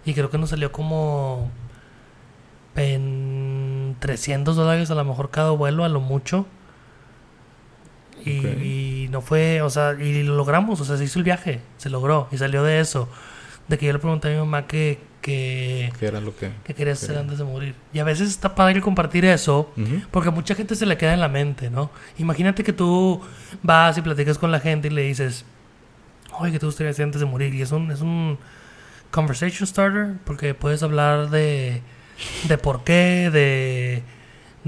[0.06, 1.50] Y creo que nos salió como
[2.76, 6.46] en 300 dólares a lo mejor cada vuelo, a lo mucho.
[8.26, 8.46] Y, Ok.
[9.08, 11.90] Y no fue, o sea, y lo logramos, o sea, se hizo el viaje, se
[11.90, 13.08] logró, y salió de eso.
[13.68, 16.52] De que yo le pregunté a mi mamá que, que, ¿Qué era lo que...?
[16.64, 17.76] que quería hacer antes de morir.
[17.94, 19.72] Y a veces está padre compartir eso,
[20.12, 21.90] porque a mucha gente se le queda en la mente, ¿no?
[22.18, 23.22] Imagínate que tú
[23.64, 25.46] vas y platicas con la gente y le dices,
[26.40, 27.54] oye, ¿qué te gustaría hacer antes de morir?
[27.54, 28.38] Y es un, es un
[29.12, 31.82] conversation starter, porque puedes hablar de,
[32.48, 34.04] de por qué, de,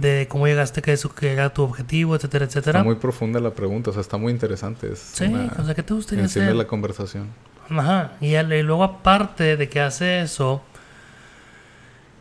[0.02, 2.80] de cómo llegaste a que eso que era tu objetivo, etcétera, etcétera.
[2.80, 4.92] Está muy profunda la pregunta, o sea, está muy interesante.
[4.94, 6.56] Es Sí, una- o sea, ¿qué te gustaría enciende hacer?
[6.58, 7.28] la conversación.
[7.70, 10.64] Ajá, y, luego aparte de que hace eso,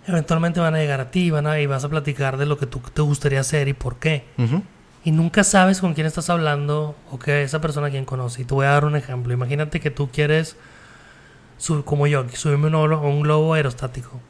[0.06, 2.66] eventualmente van a llegar a ti van a, y vas a platicar de lo que
[2.66, 4.24] tú te gustaría hacer y por qué.
[5.04, 8.42] Y nunca sabes con quién estás hablando o que esa persona quien conoce.
[8.42, 9.32] Y te voy a dar un ejemplo.
[9.32, 10.56] Imagínate que tú quieres,
[11.84, 14.20] como yo, subirme un, un globo aerostático.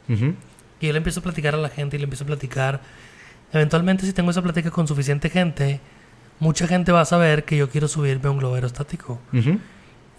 [0.79, 2.81] Y él empieza a platicar a la gente y le empieza a platicar.
[3.51, 5.79] Eventualmente, si tengo esa plática con suficiente gente,
[6.39, 9.19] mucha gente va a saber que yo quiero subirme a un globo aerostático.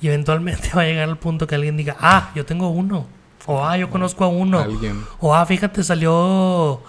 [0.01, 3.07] Y eventualmente va a llegar al punto que alguien diga, ah, yo tengo uno.
[3.47, 4.65] O ah, yo conozco a uno.
[5.19, 6.83] O ah, fíjate, salió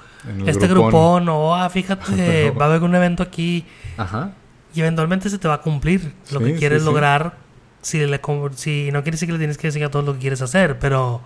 [0.46, 1.30] este grupón.
[1.30, 3.66] O ah, fíjate, va a haber un evento aquí.
[3.98, 4.32] Ajá.
[4.74, 7.40] Y eventualmente se te va a cumplir lo que quieres lograr.
[7.82, 8.22] Si, le,
[8.56, 10.78] si no quiere decir que le tienes que decir a todo lo que quieres hacer,
[10.78, 11.22] pero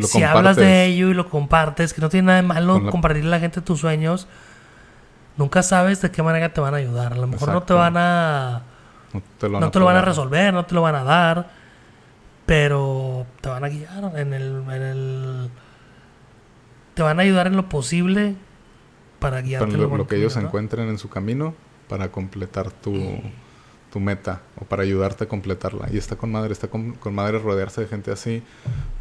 [0.00, 3.30] si, hablas de ello y lo compartes, que no tiene nada de malo compartirle a
[3.32, 4.26] la gente tus sueños,
[5.36, 7.12] nunca sabes de qué manera te van a ayudar.
[7.12, 8.62] A lo mejor no te van a...
[9.12, 9.22] No
[9.70, 11.50] te, lo van, a resolver, no te lo van a dar,
[12.46, 14.64] pero te van a guiar en el...
[14.70, 15.50] En el
[16.94, 18.34] te van a ayudar en lo posible
[19.18, 19.66] para guiarte.
[19.66, 21.54] Para lo, que ellos encuentren en su camino
[21.88, 22.92] para completar tu
[23.92, 25.88] tu meta o para ayudarte a completarla.
[25.92, 28.42] Y está con madre, está con, madre rodearse de gente así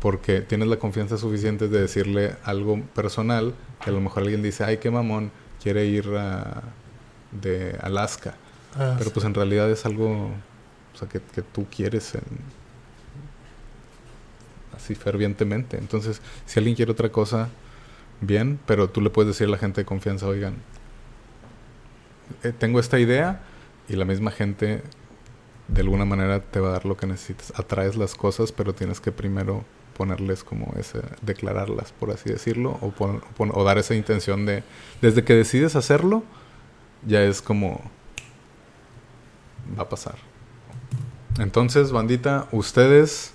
[0.01, 4.65] porque tienes la confianza suficiente de decirle algo personal que a lo mejor alguien dice,
[4.65, 5.31] ay, qué mamón,
[5.63, 6.63] quiere ir a,
[7.31, 8.35] de Alaska.
[8.75, 10.27] Ah, Pero pues en realidad es algo
[10.93, 12.13] o sea, que, que tú quieres
[14.75, 15.77] así fervientemente.
[15.77, 17.47] Entonces, si alguien quiere otra cosa,
[18.19, 20.55] bien, pero tú le puedes decir a la gente de confianza, oigan,
[22.43, 23.41] eh, tengo esta idea,
[23.87, 24.81] y la misma gente
[25.67, 27.53] de alguna manera te va a dar lo que necesitas.
[27.57, 29.63] Atraes las cosas, pero tienes que primero
[29.97, 34.63] ponerles como ese, declararlas, por así decirlo, o, dar esa intención de,
[35.01, 36.23] desde que decides hacerlo,
[37.05, 37.81] ya es como,
[39.77, 40.15] va a pasar.
[41.39, 43.33] Entonces, bandita, ustedes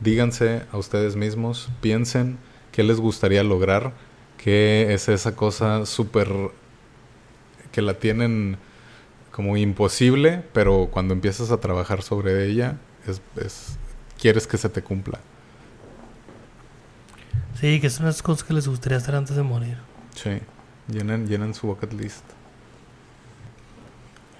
[0.00, 2.38] díganse a ustedes mismos, piensen
[2.72, 3.92] qué les gustaría lograr,
[4.38, 6.28] qué es esa cosa súper
[7.72, 8.58] que la tienen
[9.36, 13.76] como imposible, pero cuando empiezas a trabajar sobre ella, es,
[14.18, 15.18] quieres que se te cumpla.
[17.60, 19.76] Sí, que son las cosas que les gustaría hacer antes de morir.
[20.14, 20.40] Sí,
[20.88, 22.24] llenan, llenan su bucket list.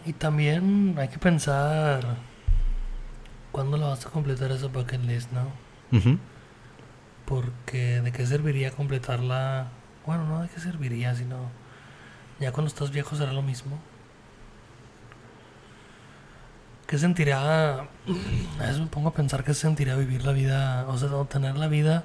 [0.06, 2.16] Y también hay que pensar
[3.52, 5.52] cuándo la vas a completar esa bucket list, ¿no?
[7.26, 9.68] Porque de qué serviría completarla.
[10.06, 11.50] Bueno, no de qué serviría, sino
[12.40, 13.78] ya cuando estás viejo será lo mismo.
[16.86, 17.80] ¿Qué sentirá?
[17.80, 17.86] A
[18.60, 22.04] veces me pongo a pensar qué sentirá vivir la vida, o sea, tener la vida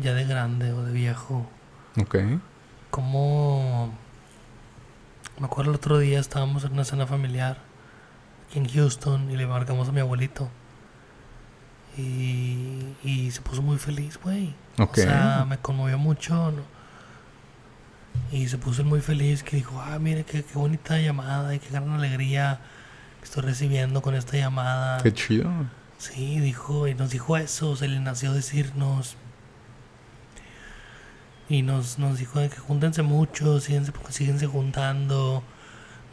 [0.00, 1.46] ya de grande o de viejo.
[2.00, 2.16] Ok.
[2.90, 3.92] Como.
[5.38, 7.58] Me acuerdo el otro día estábamos en una cena familiar
[8.48, 10.48] aquí en Houston y le marcamos a mi abuelito.
[11.96, 14.54] Y, y se puso muy feliz, güey.
[14.78, 16.54] O sea, me conmovió mucho.
[18.32, 21.70] Y se puso muy feliz que dijo, ah, mire qué, qué bonita llamada y qué
[21.70, 22.60] gran alegría
[23.28, 25.02] estoy recibiendo con esta llamada.
[25.02, 25.50] Qué chido.
[25.98, 29.16] Sí, dijo, y nos dijo eso, se le nació decirnos.
[31.48, 35.42] Y nos, nos dijo que júntense mucho, síguense, síguense juntando,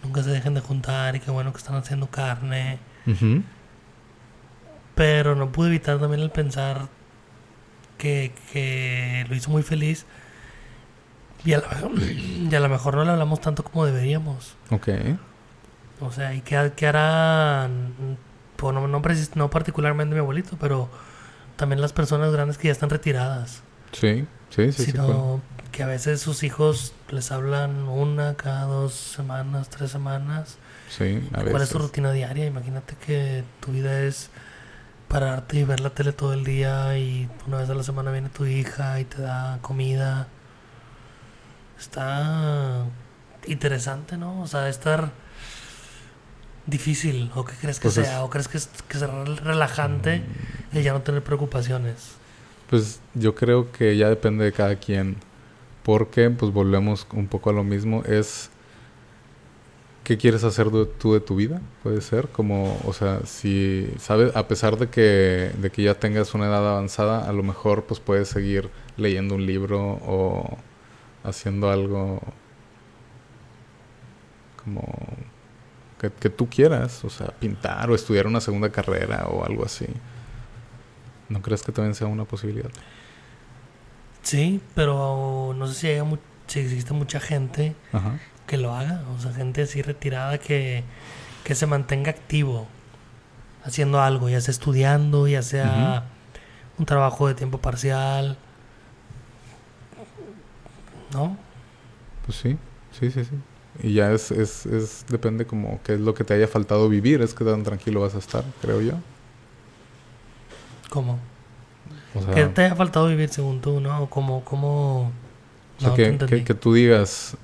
[0.03, 2.79] nunca se dejen de juntar y qué bueno que están haciendo carne.
[4.95, 6.87] Pero no pude evitar también el pensar
[7.97, 10.05] que, que lo hizo muy feliz.
[11.45, 11.61] Y a,
[11.99, 14.55] y a lo mejor no le hablamos tanto como deberíamos.
[14.71, 14.89] Ok.
[16.01, 18.17] O sea, ¿y qué, qué harán?
[18.55, 20.89] Pues no, no, particularmente mi abuelito, pero
[21.55, 23.61] también las personas grandes que ya están retiradas.
[23.91, 24.85] Sí, sí, sí.
[24.85, 30.57] Sino que a veces sus hijos les hablan una, cada dos semanas, tres semanas.
[30.89, 32.45] Sí, a ¿Cuál es tu rutina diaria?
[32.45, 34.29] Imagínate que tu vida es
[35.07, 38.29] pararte y ver la tele todo el día y una vez a la semana viene
[38.29, 40.27] tu hija y te da comida.
[41.79, 42.85] Está
[43.47, 44.41] interesante, ¿no?
[44.41, 45.11] O sea, estar
[46.67, 47.31] difícil?
[47.35, 48.23] ¿O qué crees que pues sea?
[48.23, 50.23] ¿O crees que, es, que será relajante
[50.73, 52.15] y ya no tener preocupaciones?
[52.69, 55.17] Pues yo creo que ya depende de cada quien.
[55.83, 58.03] Porque, pues volvemos un poco a lo mismo.
[58.03, 58.49] Es.
[60.03, 61.61] ¿Qué quieres hacer tú de tu vida?
[61.83, 62.27] Puede ser.
[62.29, 63.87] Como, o sea, si.
[63.99, 64.35] ¿Sabes?
[64.35, 67.99] A pesar de que, de que ya tengas una edad avanzada, a lo mejor, pues
[67.99, 70.57] puedes seguir leyendo un libro o
[71.23, 72.19] haciendo algo.
[74.63, 74.81] Como
[76.11, 79.87] que, tú quieras, o sea, pintar o estudiar una segunda carrera o algo así.
[81.29, 82.69] ¿No crees que también sea una posibilidad?
[84.21, 86.01] Sí, pero no sé si, hay
[86.47, 87.75] si existe mucha gente
[88.47, 90.83] que lo haga, o sea, gente así retirada que,
[91.43, 92.67] que se mantenga activo
[93.63, 96.03] haciendo algo, ya sea estudiando, ya sea
[96.77, 98.37] un trabajo de tiempo parcial.
[101.11, 101.37] ¿No?
[102.25, 102.57] Pues sí,
[102.91, 103.35] sí, sí, sí.
[103.83, 107.21] Y ya es, es, es, depende como qué es lo que te haya faltado vivir,
[107.21, 108.93] es que tan tranquilo vas a estar, creo yo.
[110.89, 111.19] ¿Cómo?
[112.33, 114.09] ¿Qué te haya faltado vivir según tú, no?
[114.09, 115.11] ¿Cómo, cómo...
[115.77, 117.35] O sea, que, que, tú digas,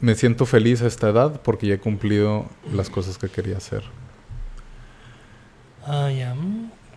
[0.00, 3.82] me siento feliz a esta edad porque ya he cumplido las cosas que quería hacer.
[5.86, 6.36] Ah, ya.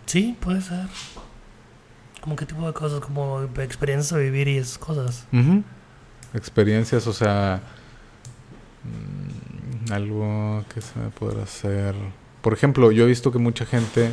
[0.04, 0.86] Sí, puede ser.
[2.20, 3.00] ¿Cómo qué tipo de cosas?
[3.00, 5.26] Como experiencias a vivir y esas cosas.
[6.34, 7.60] Experiencias, o sea,
[8.82, 11.94] mm, algo que se me podrá hacer.
[12.42, 14.10] Por ejemplo, yo he visto que mucha gente,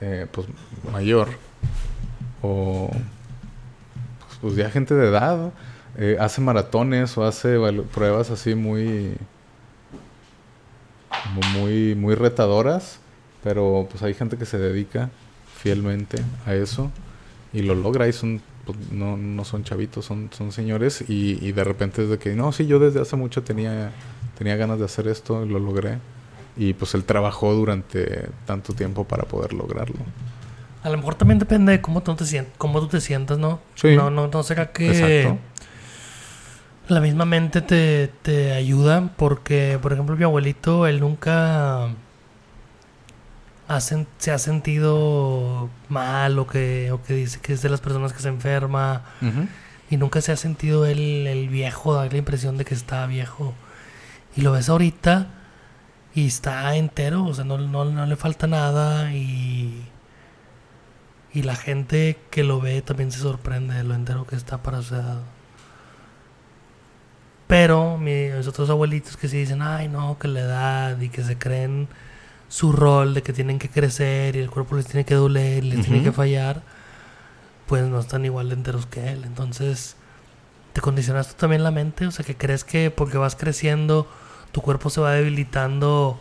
[0.00, 0.46] eh, pues
[0.92, 1.28] mayor,
[2.42, 2.88] o
[4.20, 5.52] pues, pues, ya gente de edad,
[5.96, 7.58] eh, hace maratones o hace
[7.92, 9.16] pruebas así muy,
[11.54, 13.00] muy, muy retadoras,
[13.42, 15.10] pero pues hay gente que se dedica
[15.56, 16.90] fielmente a eso
[17.52, 21.52] y lo logra y son pues, no, no son chavitos, son, son señores y, y,
[21.52, 23.92] de repente es de que, no, sí, yo desde hace mucho tenía,
[24.36, 25.98] tenía ganas de hacer esto y lo logré.
[26.58, 29.96] Y pues él trabajó durante tanto tiempo para poder lograrlo.
[30.82, 33.60] A lo mejor también depende de cómo tú te, sientas, cómo tú te sientas, ¿no?
[33.74, 33.94] Sí.
[33.94, 35.36] No, no, no será que
[36.88, 41.88] la misma mente te, te ayuda porque, por ejemplo, mi abuelito, él nunca
[44.18, 48.20] se ha sentido mal o que, o que dice que es de las personas que
[48.20, 49.02] se enferma
[49.90, 53.54] y nunca se ha sentido el, el viejo, dar la impresión de que está viejo.
[54.36, 55.28] Y lo ves ahorita
[56.14, 59.84] y está entero, o sea, no, no, no le falta nada y,
[61.32, 64.82] y la gente que lo ve también se sorprende de lo entero que está para
[64.82, 65.20] su edad.
[67.46, 71.38] Pero mis otros abuelitos que sí dicen, ay no, que la edad y que se
[71.38, 71.88] creen
[72.48, 75.84] su rol de que tienen que crecer y el cuerpo les tiene que doler les
[75.86, 76.62] tiene que fallar,
[77.66, 79.24] pues no están igual de enteros que él.
[79.24, 79.96] Entonces,
[80.72, 84.06] te condicionas tú también la mente, o sea, que crees que porque vas creciendo,
[84.52, 86.18] tu cuerpo se va debilitando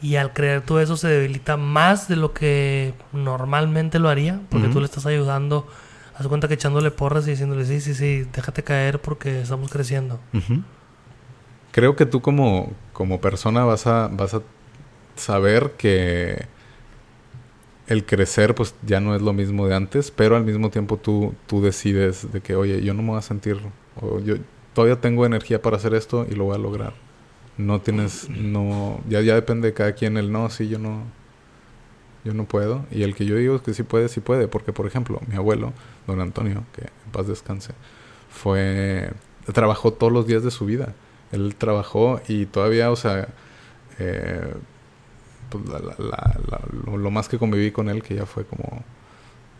[0.00, 4.68] y al creer todo eso se debilita más de lo que normalmente lo haría, porque
[4.68, 5.66] tú le estás ayudando.
[6.16, 10.20] Haz cuenta que echándole porras y diciéndole, sí, sí, sí, déjate caer porque estamos creciendo.
[11.72, 14.42] Creo que tú como, como persona vas a, vas a
[15.18, 16.46] saber que
[17.88, 21.34] el crecer pues ya no es lo mismo de antes, pero al mismo tiempo tú,
[21.46, 23.58] tú decides de que, oye, yo no me voy a sentir,
[24.00, 24.36] o yo
[24.74, 26.92] todavía tengo energía para hacer esto y lo voy a lograr.
[27.56, 31.02] No tienes, no, ya, ya depende de cada quien el no, sí, yo no,
[32.24, 32.84] yo no puedo.
[32.90, 35.36] Y el que yo digo es que sí puede, sí puede, porque por ejemplo, mi
[35.36, 35.72] abuelo,
[36.06, 37.72] don Antonio, que en paz descanse,
[38.30, 39.10] fue,
[39.52, 40.94] trabajó todos los días de su vida.
[41.32, 43.28] Él trabajó y todavía, o sea,
[43.98, 44.54] eh,
[45.48, 45.64] pues,
[46.84, 48.84] lo, más que conviví con él, que ya fue como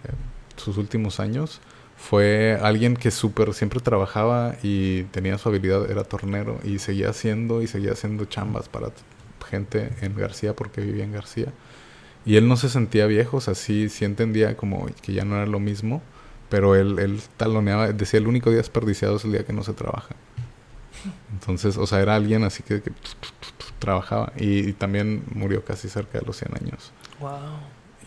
[0.04, 0.12] eh,
[0.56, 1.60] sus últimos años,
[1.96, 7.60] fue alguien que súper siempre trabajaba y tenía su habilidad, era tornero y seguía haciendo
[7.60, 8.92] y seguía haciendo chambas para
[9.48, 11.52] gente en García porque vivía en García.
[12.24, 15.46] Y él no se sentía viejo, o sea, sí, entendía como que ya no era
[15.46, 16.02] lo mismo,
[16.50, 19.72] pero él, él taloneaba, decía el único día desperdiciado es el día que no se
[19.72, 20.14] trabaja.
[21.32, 22.82] Entonces, o sea, era alguien así que,
[23.78, 26.92] trabajaba y, también murió casi cerca de los 100 años.
[27.20, 27.30] Wow.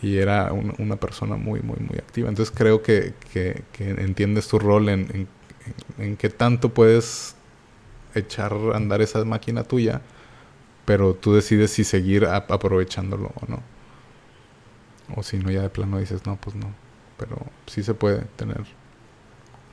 [0.01, 2.29] Y era una persona muy, muy, muy activa.
[2.29, 5.27] Entonces creo que, que, entiendes tu rol en,
[5.97, 7.35] en, qué tanto puedes
[8.15, 10.01] echar a andar esa máquina tuya,
[10.85, 13.63] pero tú decides si seguir aprovechándolo o no.
[15.15, 16.73] O si no, ya de plano dices, no, pues no.
[17.17, 18.63] Pero sí se puede tener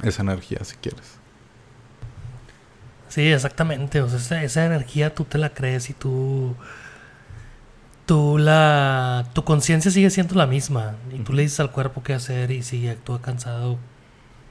[0.03, 1.18] esa energía si quieres.
[3.09, 4.03] Sí, exactamente.
[4.03, 6.55] O sea, esa, energía tú te la crees y tú.
[8.07, 9.27] Tú la.
[9.35, 10.97] Tu conciencia sigue siendo la misma.
[11.13, 13.79] Y tú le dices al cuerpo qué hacer y si actúa cansado,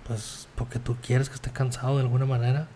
[0.08, 2.68] pues porque tú quieres que esté cansado de alguna manera.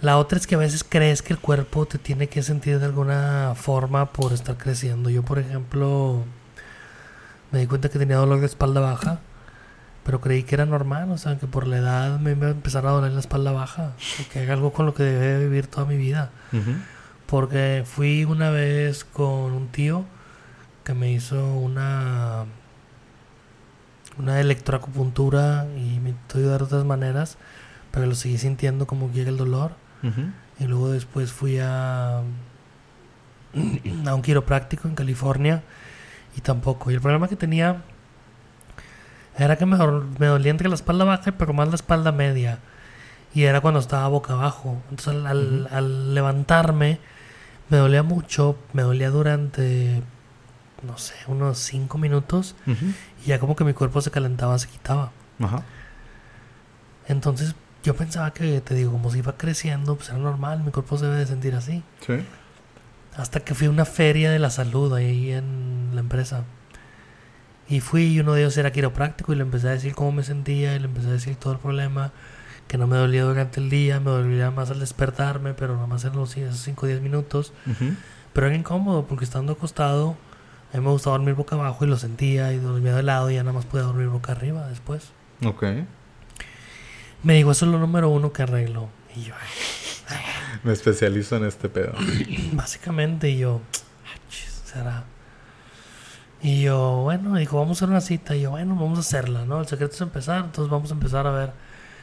[0.00, 2.86] la otra es que a veces crees que el cuerpo te tiene que sentir de
[2.86, 5.10] alguna forma por estar creciendo.
[5.10, 6.24] Yo, por ejemplo,
[7.52, 9.20] me di cuenta que tenía dolor de espalda baja
[10.06, 12.86] pero creí que era normal, o sea, que por la edad me iba a empezar
[12.86, 13.94] a doler la espalda baja,
[14.32, 16.30] que es algo con lo que debe vivir toda mi vida.
[17.26, 20.04] Porque fui una vez con un tío
[20.84, 22.44] que me hizo una
[24.16, 27.36] una electroacupuntura y me ayudar de otras maneras,
[27.90, 29.72] pero lo seguí sintiendo como que llega el dolor.
[30.60, 32.22] Y luego después fui a
[34.06, 35.64] a un quiropráctico en California
[36.36, 36.92] y tampoco.
[36.92, 37.82] Y el problema que tenía
[39.38, 39.76] era que me,
[40.18, 42.58] me dolía entre la espalda baja, pero más la espalda media.
[43.34, 44.80] Y era cuando estaba boca abajo.
[44.90, 46.98] Entonces al, levantarme
[47.68, 50.02] me dolía mucho, me dolía durante,
[50.82, 52.54] no sé, unos cinco minutos.
[53.24, 55.10] Y ya como que mi cuerpo se calentaba, se quitaba.
[57.08, 60.96] Entonces yo pensaba que, te digo, como si iba creciendo, pues era normal, mi cuerpo
[60.96, 61.82] se debe de sentir así.
[62.06, 62.14] Sí.
[63.16, 66.44] Hasta que fui a una feria de la salud ahí en la empresa.
[67.68, 70.22] Y fui y uno de ellos era quiropráctico y le empecé a decir cómo me
[70.22, 72.12] sentía y le empecé a decir todo el problema,
[72.68, 76.04] que no me dolía durante el día, me dolía más al despertarme, pero nada más
[76.04, 77.52] en los 5 o 10 minutos.
[78.32, 80.16] Pero era incómodo porque estando acostado,
[80.72, 83.34] a mí me gustaba dormir boca abajo y lo sentía y dormía de lado y
[83.34, 85.10] ya nada más podía dormir boca arriba después.
[85.44, 85.64] Ok.
[87.22, 88.88] Me dijo, eso es lo número uno que arreglo.
[89.16, 89.34] Y yo,
[90.62, 91.94] me especializo en este pedo.
[92.52, 93.60] Básicamente, y yo,
[94.64, 95.04] será.
[96.42, 98.36] Y yo, bueno, dijo, vamos a hacer una cita.
[98.36, 99.60] Y yo, bueno, vamos a hacerla, ¿no?
[99.60, 101.52] El secreto es empezar, entonces vamos a empezar a ver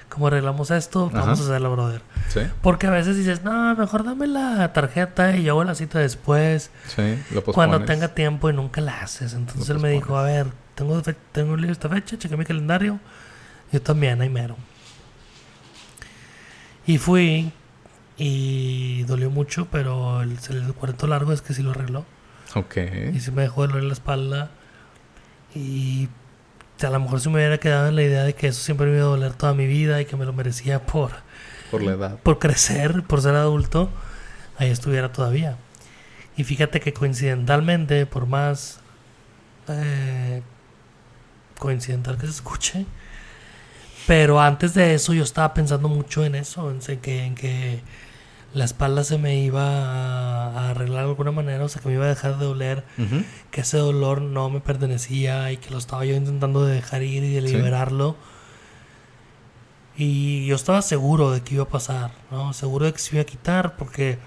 [0.10, 2.02] cómo arreglamos esto, vamos a hacerla, brother.
[2.30, 2.42] Sí.
[2.62, 6.72] Porque a veces dices, no, mejor dame la tarjeta y yo hago la cita después.
[6.96, 9.34] Sí, lo Cuando tenga tiempo y nunca la haces.
[9.34, 13.00] Entonces él me dijo, a ver, tengo, tengo esta fecha, chequé mi calendario.
[13.72, 14.56] Yo también, ahí mero.
[16.86, 17.52] Y fui
[18.18, 22.06] y dolió mucho, pero el, el cuarto largo es que sí lo arregló.
[22.56, 22.78] Ok.
[23.14, 24.52] Y se me dejó doler la espalda.
[25.56, 26.10] Y
[26.82, 28.98] a lo mejor si me hubiera quedado en la idea de que eso siempre me
[28.98, 31.12] iba a doler toda mi vida y que me lo merecía por...
[31.72, 32.20] Por la edad.
[32.20, 33.90] Por crecer, por ser adulto,
[34.58, 35.58] ahí estuviera todavía.
[36.38, 38.80] Y fíjate que coincidentalmente, por más
[39.68, 40.42] eh,
[41.58, 42.86] coincidental que se escuche,
[44.06, 47.82] pero antes de eso yo estaba pensando mucho en eso, en que, en que
[48.54, 52.06] la espalda se me iba a arreglar de alguna manera, o sea, que me iba
[52.06, 52.84] a dejar de doler,
[53.50, 57.24] que ese dolor no me pertenecía y que lo estaba yo intentando de dejar ir
[57.24, 58.16] y de liberarlo.
[59.98, 62.54] Y yo estaba seguro de que iba a pasar, ¿no?
[62.54, 64.20] Seguro de que se iba a quitar, porque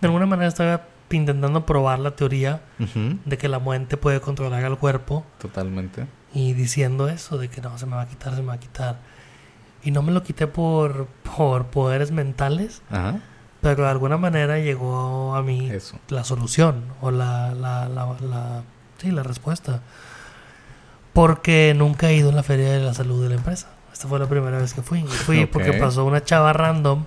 [0.00, 2.62] de alguna manera estaba intentando probar la teoría
[3.24, 5.24] de que la muerte puede controlar al cuerpo.
[5.38, 6.06] Totalmente.
[6.34, 8.60] Y diciendo eso, de que no, se me va a quitar, se me va a
[8.60, 8.98] quitar.
[9.84, 12.82] Y no me lo quité por, por poderes mentales.
[12.90, 13.20] Ajá
[13.62, 15.70] pero de alguna manera llegó a mí
[16.08, 18.62] la solución o la, la, la,
[18.98, 19.80] sí, la respuesta.
[21.12, 23.68] Porque nunca he ido a la feria de la salud de la empresa.
[23.92, 25.04] Esta fue la primera vez que fui.
[25.04, 27.04] Fui porque pasó una chava random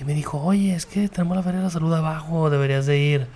[0.00, 2.98] y me dijo, oye, es que tenemos la feria de la salud abajo, deberías de
[2.98, 3.26] ir.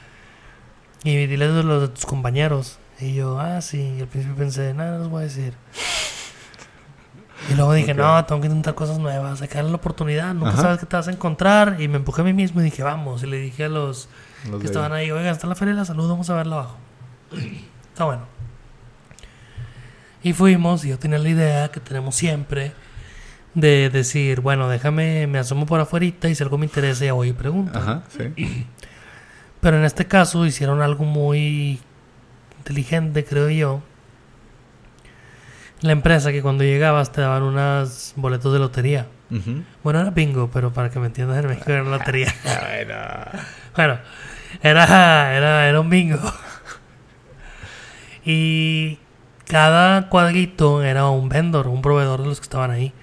[1.02, 2.78] Y dile a los de tus compañeros.
[3.00, 3.96] Y yo, ah, sí.
[3.98, 5.54] Y al principio pensé, nada, no les voy a decir.
[7.50, 10.56] Y luego dije, no, tengo que intentar cosas nuevas, hay que darle la oportunidad, nunca
[10.56, 11.76] sabes qué te vas a encontrar.
[11.80, 13.22] Y me empujé a mí mismo y dije, vamos.
[13.22, 14.08] Y le dije a los,
[14.60, 16.76] que estaban ahí, oigan, está la Feria de la Salud, vamos a verla abajo.
[17.92, 18.22] está bueno.
[20.22, 22.72] Y fuimos, y yo tenía la idea que tenemos siempre
[23.52, 27.28] de decir, bueno, déjame, me asomo por afuera y si algo me interesa ya voy
[27.28, 27.78] y pregunto.
[27.78, 28.66] Ajá, sí.
[29.60, 31.80] Pero en este caso hicieron algo muy
[32.58, 33.82] inteligente, creo yo
[35.84, 39.06] la empresa que cuando llegabas te daban unas boletos de lotería.
[39.82, 42.32] Bueno, era bingo, pero para que me entiendas, en México era lotería.
[43.76, 43.98] bueno,
[44.62, 46.20] era, era, era un bingo.
[48.24, 48.98] y
[49.46, 52.94] cada cuadrito era un vendor, un proveedor de los que estaban ahí.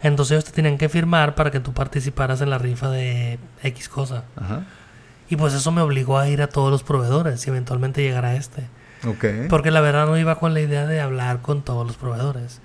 [0.00, 3.88] Entonces ellos te tenían que firmar para que tú participaras en la rifa de X
[3.88, 4.22] cosa.
[5.28, 8.36] Y pues eso me obligó a ir a todos los proveedores y eventualmente llegar a
[8.36, 8.68] este.
[9.48, 12.60] Porque la verdad no iba con la idea de hablar con todos los proveedores.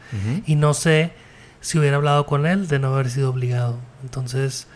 [0.45, 1.13] Y no sé
[1.61, 3.77] si hubiera hablado con él de no haber sido obligado.
[4.03, 4.67] Entonces,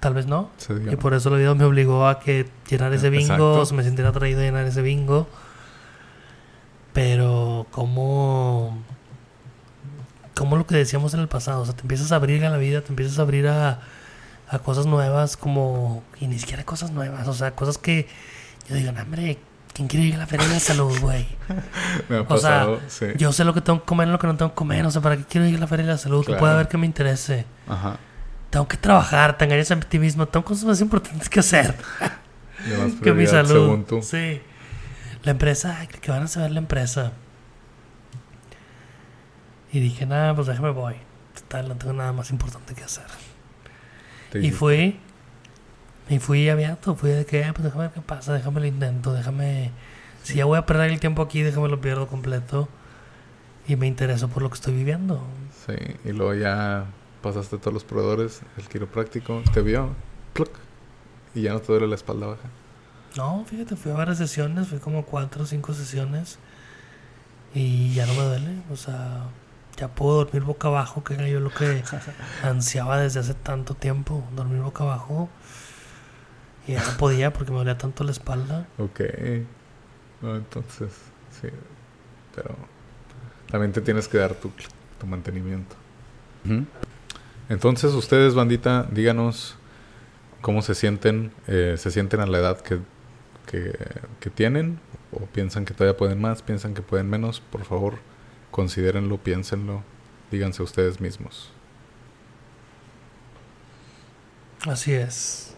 [0.00, 0.50] tal vez no.
[0.90, 4.40] y por eso la vida me obligó a que llenar ese bingo, me sintiera atraído
[4.40, 5.28] a llenar ese bingo.
[6.92, 8.82] Pero como
[10.34, 12.56] como lo que decíamos en el pasado, o sea, te empiezas a abrir a la
[12.56, 13.80] vida, te empiezas a abrir a,
[14.48, 18.08] a cosas nuevas como y ni siquiera cosas nuevas, o sea, cosas que
[18.68, 19.38] yo digo, hombre,
[19.74, 21.26] ¿Quién quiere ir a la feria de la salud, güey?
[22.08, 24.28] Me ha pasado, o sea, yo sé lo que tengo que comer y lo que
[24.28, 24.86] no tengo que comer.
[24.86, 26.24] O sea, ¿para qué quiero ir a la feria de la salud?
[26.24, 27.44] Que pueda haber que me interese.
[27.68, 27.98] Ajá.
[28.50, 30.26] Tengo que trabajar, tengo ese optimismo.
[30.26, 31.74] Tengo cosas más importantes que hacer.
[33.02, 33.84] que mi salud.
[34.02, 34.40] Sí.
[35.24, 37.12] La empresa, ¿qué van a saber la empresa?
[39.72, 40.94] Y dije, nada, pues déjame voy.
[41.34, 43.06] Total, no tengo nada más importante que hacer.
[44.34, 45.00] Y fui
[46.08, 49.12] y fui abierto, fui de que, ah, pues déjame ver qué pasa, déjame lo intento,
[49.12, 49.70] déjame...
[50.22, 52.68] Si ya voy a perder el tiempo aquí, déjame lo pierdo completo.
[53.66, 55.22] Y me intereso por lo que estoy viviendo.
[55.66, 55.74] Sí,
[56.04, 56.86] y luego ya
[57.22, 59.90] pasaste todos los proveedores, el quiropráctico, te vio,
[61.34, 62.48] y ya no te duele la espalda baja.
[63.16, 66.38] No, fíjate, fui a varias sesiones, fui como cuatro o cinco sesiones
[67.54, 69.24] y ya no me duele, o sea,
[69.76, 71.82] ya puedo dormir boca abajo, que era yo lo que
[72.42, 75.30] ansiaba desde hace tanto tiempo, dormir boca abajo
[76.66, 78.66] y ya no podía porque me dolía tanto la espalda.
[78.78, 79.00] Ok.
[80.22, 80.92] entonces,
[81.40, 81.48] sí.
[82.34, 82.56] Pero
[83.50, 84.50] también te tienes que dar tu,
[84.98, 85.76] tu mantenimiento.
[87.48, 89.56] Entonces, ustedes, bandita, díganos
[90.40, 92.78] cómo se sienten, eh, se sienten a la edad que,
[93.46, 93.78] que,
[94.20, 94.78] que, tienen,
[95.12, 97.94] o piensan que todavía pueden más, piensan que pueden menos, por favor,
[98.50, 99.82] considérenlo, piénsenlo,
[100.30, 101.50] díganse ustedes mismos.
[104.66, 105.53] Así es.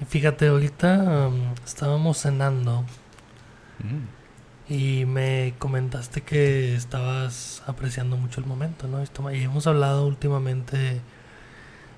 [0.00, 2.84] Y fíjate, ahorita um, estábamos cenando
[3.80, 4.72] mm.
[4.72, 9.02] y me comentaste que estabas apreciando mucho el momento, ¿no?
[9.32, 11.02] Y hemos hablado últimamente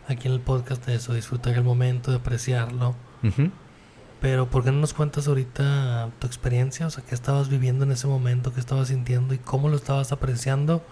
[0.09, 2.97] aquí en el podcast de eso, disfrutar el momento, de apreciarlo.
[4.21, 6.87] Pero ¿por qué no nos cuentas ahorita tu experiencia?
[6.87, 8.53] O sea, ¿qué estabas viviendo en ese momento?
[8.53, 9.35] ¿Qué estabas sintiendo?
[9.35, 10.85] ¿Y cómo lo estabas apreciando?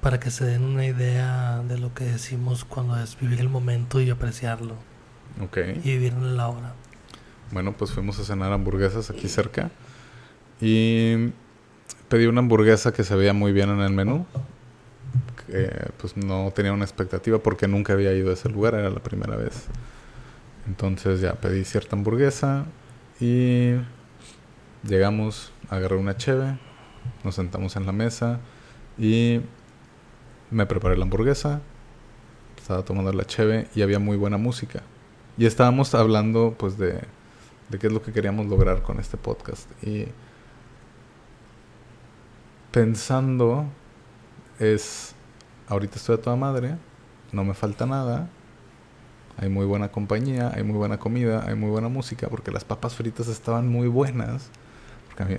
[0.00, 4.00] Para que se den una idea de lo que decimos cuando es vivir el momento
[4.00, 4.93] y apreciarlo.
[5.42, 5.58] Ok.
[5.82, 6.74] Y vivir la hora.
[7.50, 9.70] Bueno, pues fuimos a cenar hamburguesas aquí cerca.
[10.60, 11.32] Y
[12.08, 14.26] pedí una hamburguesa que se veía muy bien en el menú
[15.98, 19.36] pues no tenía una expectativa porque nunca había ido a ese lugar, era la primera
[19.36, 19.66] vez.
[20.66, 22.64] Entonces ya pedí cierta hamburguesa
[23.20, 23.74] y
[24.82, 26.58] llegamos, agarré una cheve,
[27.22, 28.40] nos sentamos en la mesa
[28.98, 29.40] y
[30.50, 31.60] me preparé la hamburguesa,
[32.56, 34.82] estaba tomando la cheve y había muy buena música.
[35.36, 37.00] Y estábamos hablando pues de,
[37.68, 39.68] de qué es lo que queríamos lograr con este podcast.
[39.82, 40.06] Y
[42.70, 43.66] pensando
[44.58, 45.14] es
[45.68, 46.76] ahorita estoy a toda madre,
[47.32, 48.28] no me falta nada,
[49.36, 52.94] hay muy buena compañía, hay muy buena comida, hay muy buena música, porque las papas
[52.94, 54.50] fritas estaban muy buenas,
[55.06, 55.36] porque a mí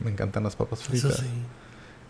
[0.00, 1.24] me encantan las papas fritas.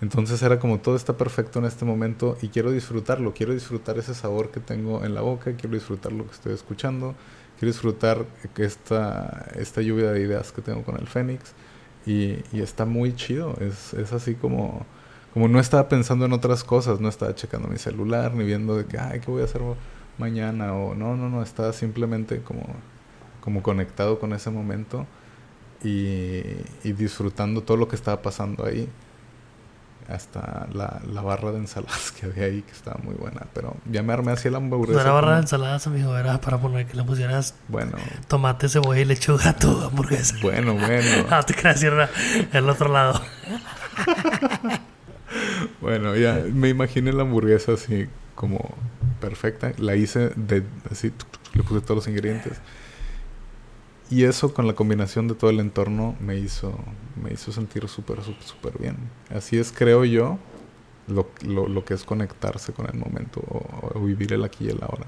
[0.01, 4.15] Entonces era como todo está perfecto en este momento y quiero disfrutarlo, quiero disfrutar ese
[4.15, 7.15] sabor que tengo en la boca, quiero disfrutar lo que estoy escuchando,
[7.59, 8.27] quiero disfrutar
[8.57, 11.53] esta, esta lluvia de ideas que tengo con el Fénix
[12.07, 14.85] y, está muy chido, es, es así como
[15.35, 18.87] como no estaba pensando en otras cosas, no estaba checando mi celular, ni viendo de
[18.87, 19.63] que, ay, ¿qué voy a hacer
[20.17, 20.75] mañana?
[20.75, 22.63] O no, no, no, estaba simplemente como,
[23.41, 25.07] como conectado con ese momento
[25.83, 26.43] y,
[26.85, 28.89] y disfrutando todo lo que estaba pasando ahí.
[30.09, 33.47] Hasta la, la, barra de ensaladas que había ahí, que estaba muy buena.
[33.55, 34.99] Pero ya me armé así la hamburguesa.
[34.99, 37.93] No era barra de ensaladas, amigo, era para poner que le pusieras bueno,
[38.29, 40.37] tomate, cebolla y lechuga a tu hamburguesa.
[40.43, 41.27] Bueno, bueno.
[41.31, 42.11] no te creas, era
[42.53, 43.21] el otro lado.
[45.81, 48.75] bueno, ya me imaginé la hamburguesa así como
[49.21, 49.73] perfecta.
[49.79, 51.13] La hice de así,
[51.55, 52.61] le puse todos los ingredientes.
[54.15, 56.79] Y eso con la combinación de todo el entorno me hizo,
[57.21, 58.97] me hizo sentir súper, súper bien.
[59.35, 60.39] Así es, creo yo,
[61.09, 64.79] lo, lo, lo, que es conectarse con el momento o, vivir el aquí y el
[64.83, 65.07] ahora.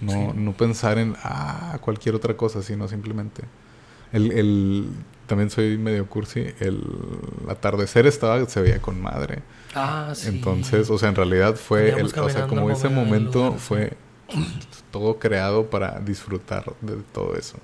[0.00, 3.42] No, no pensar en ah, cualquier otra cosa, sino simplemente
[4.12, 4.88] el, el,
[5.26, 6.46] también soy medio cursi.
[6.60, 6.82] El
[7.48, 9.42] atardecer estaba, se veía con madre.
[9.74, 10.28] Ah, sí.
[10.28, 13.96] Entonces, o sea, en realidad fue, el, o sea, como ese momento fue
[14.90, 17.58] todo creado para disfrutar de todo eso.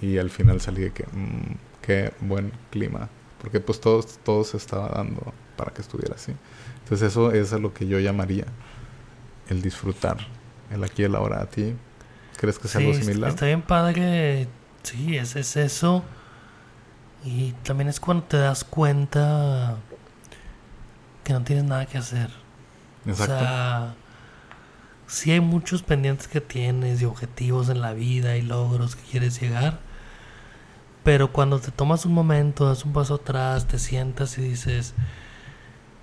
[0.00, 3.08] Y al final salí de que, mmm, qué buen clima.
[3.40, 6.32] Porque pues todo, todo se estaba dando para que estuviera así.
[6.82, 8.44] Entonces eso es a lo que yo llamaría
[9.48, 10.18] el disfrutar.
[10.70, 11.42] El aquí y el ahora.
[11.42, 11.74] ¿A ti
[12.36, 13.30] crees que es algo similar?
[13.30, 14.48] Está bien padre.
[14.82, 16.02] Sí, es, es eso.
[17.24, 19.76] Y también es cuando te das cuenta
[21.22, 22.30] que no tienes nada que hacer.
[23.04, 23.34] Exacto.
[23.34, 23.94] O sea,
[25.06, 29.40] sí hay muchos pendientes que tienes y objetivos en la vida y logros que quieres
[29.40, 29.80] llegar.
[31.02, 34.94] Pero cuando te tomas un momento, das un paso atrás, te sientas y dices,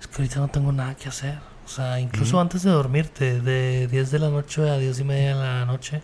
[0.00, 1.38] es que ahorita no tengo nada que hacer.
[1.64, 5.36] O sea, incluso antes de dormirte, de 10 de la noche a 10 y media
[5.36, 6.02] de la noche,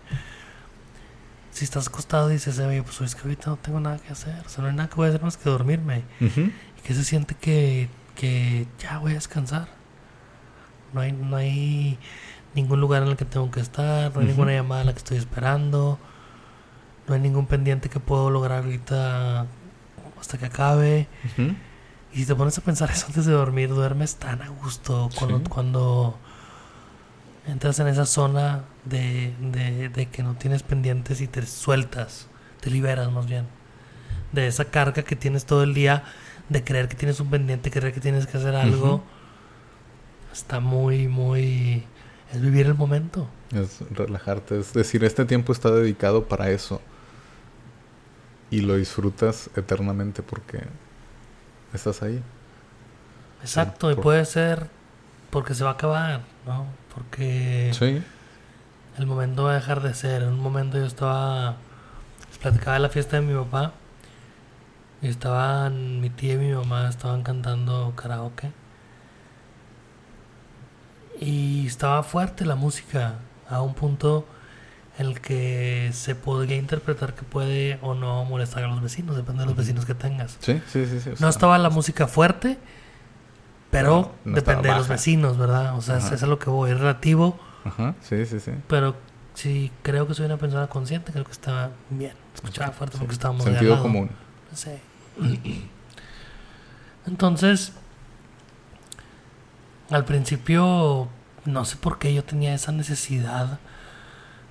[1.51, 4.35] si estás acostado y dices, oye, pues es que ahorita no tengo nada que hacer,
[4.45, 6.03] o sea, no hay nada que voy a hacer más que dormirme.
[6.19, 9.67] Y que se siente que, que ya voy a descansar.
[10.93, 11.97] No hay, no hay
[12.53, 14.99] ningún lugar en el que tengo que estar, no hay ninguna llamada en la que
[14.99, 15.99] estoy esperando,
[17.07, 19.45] no hay ningún pendiente que puedo lograr ahorita
[20.19, 21.07] hasta que acabe.
[22.13, 25.49] Y si te pones a pensar eso antes de dormir, duermes tan a gusto cuando,
[25.49, 26.17] cuando
[27.45, 29.33] entras en esa zona de,
[29.93, 32.27] de, que no tienes pendientes y te sueltas,
[32.61, 33.45] te liberas más bien
[34.31, 36.03] de esa carga que tienes todo el día
[36.49, 39.03] de creer que tienes un pendiente, creer que tienes que hacer algo.
[40.31, 41.85] Está muy, muy...
[42.33, 43.27] Es vivir el momento.
[43.53, 46.81] Es relajarte, es decir, este tiempo está dedicado para eso.
[48.51, 50.63] Y lo disfrutas eternamente porque
[51.73, 52.21] estás ahí.
[53.41, 54.69] Exacto, y puede ser
[55.29, 56.65] porque se va a acabar, ¿no?
[56.93, 58.01] Porque sí.
[58.97, 60.23] el momento va a dejar de ser.
[60.23, 61.57] En un momento yo estaba,
[62.41, 63.73] platicaba de la fiesta de mi papá
[65.01, 68.51] y estaban, mi tía y mi mamá estaban cantando karaoke.
[71.19, 73.15] Y estaba fuerte la música.
[73.47, 74.25] a un punto
[74.97, 79.47] el que se podría interpretar que puede o no molestar a los vecinos, depende de
[79.47, 80.37] los vecinos que tengas.
[80.39, 81.09] Sí, sí, sí.
[81.09, 82.57] No sea, estaba la música fuerte,
[83.71, 85.75] pero No, no depende de los vecinos, ¿verdad?
[85.77, 86.05] O sea, Ajá.
[86.05, 88.51] eso es a lo que voy, es relativo, Ajá, sí, sí, sí.
[88.67, 88.95] pero
[89.33, 92.13] sí creo que soy una persona consciente, creo que estaba bien.
[92.33, 93.81] Escuchaba fuerte porque estábamos de al lado.
[93.81, 94.09] común.
[94.53, 94.71] Sí.
[97.05, 97.73] Entonces,
[99.89, 101.07] al principio,
[101.45, 103.59] no sé por qué yo tenía esa necesidad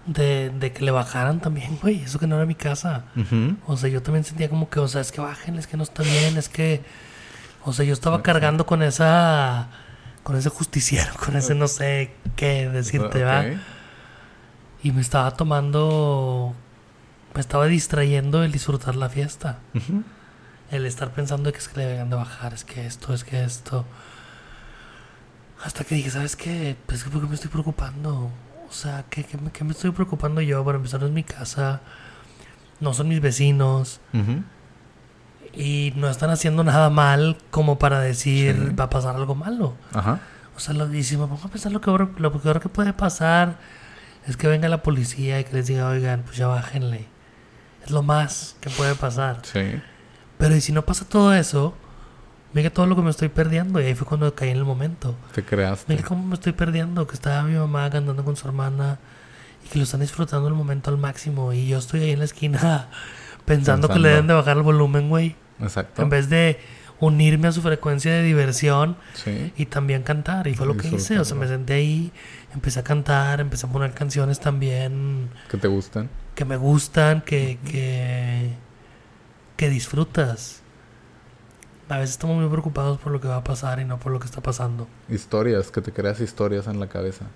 [0.07, 2.03] de, de que le bajaran también, güey.
[2.03, 3.05] Eso que no era mi casa.
[3.67, 5.83] O sea, yo también sentía como que, o sea, es que bajen, es que no
[5.83, 6.83] está bien, es que.
[7.65, 9.69] O sea, yo estaba cargando con esa.
[10.23, 13.45] Con ese justiciero, con ese no sé qué decirte, ¿va?
[14.83, 16.55] Y me estaba tomando.
[17.35, 19.59] Me estaba distrayendo el disfrutar la fiesta.
[20.71, 23.43] El estar pensando que es que le deberían de bajar, es que esto, es que
[23.45, 23.85] esto.
[25.65, 26.77] Hasta que dije, ¿sabes qué?
[26.87, 28.31] Pues que ¿por qué me estoy preocupando?
[28.75, 30.65] O sea, ¿qué, qué me, qué me estoy preocupando yo?
[30.65, 31.81] Para empezar, no es mi casa,
[32.81, 34.01] no son mis vecinos
[35.53, 38.75] y no están haciendo nada mal como para decir Sí.
[38.75, 39.75] va a pasar algo malo.
[39.93, 40.19] Ajá.
[40.57, 42.93] O sea, lo, y si me pongo a pensar lo que lo peor que puede
[42.93, 43.59] pasar
[44.27, 47.07] es que venga la policía y que les diga, oigan, pues ya bájenle.
[47.85, 49.39] Es lo más que puede pasar.
[49.45, 49.81] Sí.
[50.39, 51.75] Pero y si no pasa todo eso,
[52.55, 53.81] mira todo lo que me estoy perdiendo.
[53.81, 55.15] Y ahí fue cuando caí en el momento.
[55.35, 55.93] Te creaste.
[55.93, 57.07] Mira cómo me estoy perdiendo.
[57.07, 58.99] Que estaba mi mamá cantando con su hermana
[59.65, 61.53] y que lo están disfrutando el momento al máximo.
[61.53, 62.89] Y yo estoy ahí en la esquina
[63.45, 65.37] pensando, que le deben de bajar el volumen, güey.
[65.61, 66.01] Exacto.
[66.03, 66.59] En vez de
[67.01, 69.53] unirme a su frecuencia de diversión Sí.
[69.57, 70.47] y también cantar.
[70.47, 71.19] Y fue lo que hice.
[71.19, 72.13] O sea, me senté ahí,
[72.55, 76.09] empecé a cantar, empecé a poner canciones también Que te gustan.
[76.35, 78.51] que me gustan, que, que,
[79.57, 80.63] que disfrutas.
[81.89, 84.19] A veces estamos muy preocupados por lo que va a pasar y no por lo
[84.19, 84.89] que está pasando.
[85.09, 87.27] Historias, que te creas historias en la cabeza.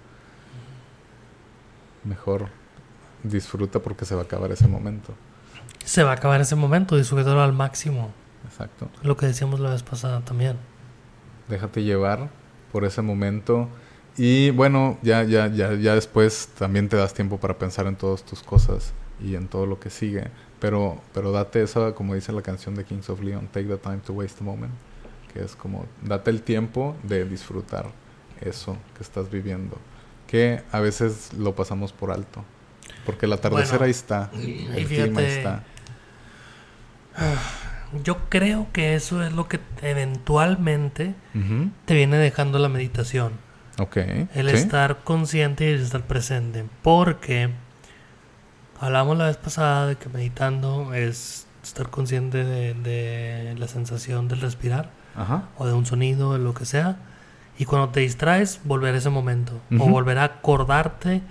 [2.04, 2.48] Mejor
[3.22, 5.14] disfruta porque se va a acabar ese momento.
[5.84, 8.10] Se va a acabar ese momento, disfrútalo al máximo.
[8.46, 8.88] Exacto.
[9.02, 10.56] Lo que decíamos la vez pasada también.
[11.48, 12.30] Déjate llevar
[12.72, 13.68] por ese momento.
[14.16, 18.24] Y bueno, ya, ya, ya, ya después también te das tiempo para pensar en todas
[18.24, 20.28] tus cosas y en todo lo que sigue.
[20.60, 23.98] Pero, pero date esa, como dice la canción de Kings of Leon, take the time
[23.98, 24.72] to waste a moment.
[25.32, 27.86] Que es como, date el tiempo de disfrutar
[28.40, 29.78] eso que estás viviendo.
[30.26, 32.44] Que a veces lo pasamos por alto.
[33.06, 34.30] Porque el atardecer Bueno, ahí está.
[34.34, 35.64] y El clima fíjate, está.
[38.04, 41.14] Yo creo que eso es lo que eventualmente
[41.86, 43.32] te viene dejando la meditación.
[43.78, 43.96] Ok.
[44.34, 44.56] El sí.
[44.56, 46.66] estar consciente y el estar presente.
[46.82, 47.50] Porque
[48.80, 54.40] hablamos la vez pasada de que meditando es estar consciente de, de la sensación del
[54.40, 55.48] respirar Ajá.
[55.58, 56.96] o de un sonido, de lo que sea.
[57.58, 59.60] Y cuando te distraes, volver a ese momento.
[59.78, 61.22] O volver a acordarte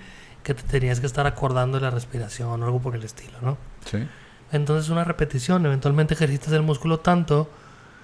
[0.44, 3.58] que te tenías que estar acordando de la respiración o algo por el estilo, ¿no?
[3.86, 4.06] Sí.
[4.52, 7.50] Entonces una repetición, eventualmente ejercitas el músculo tanto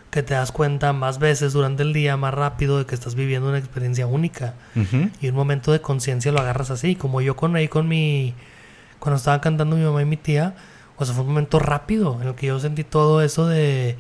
[0.10, 3.50] que te das cuenta más veces durante el día, más rápido, de que estás viviendo
[3.50, 4.54] una experiencia única.
[5.20, 8.36] Y un momento de conciencia lo agarras así, como yo con ahí con mi...
[9.04, 10.56] Cuando estaban cantando mi mamá y mi tía,
[10.96, 13.98] o sea, fue un momento rápido en el que yo sentí todo eso de...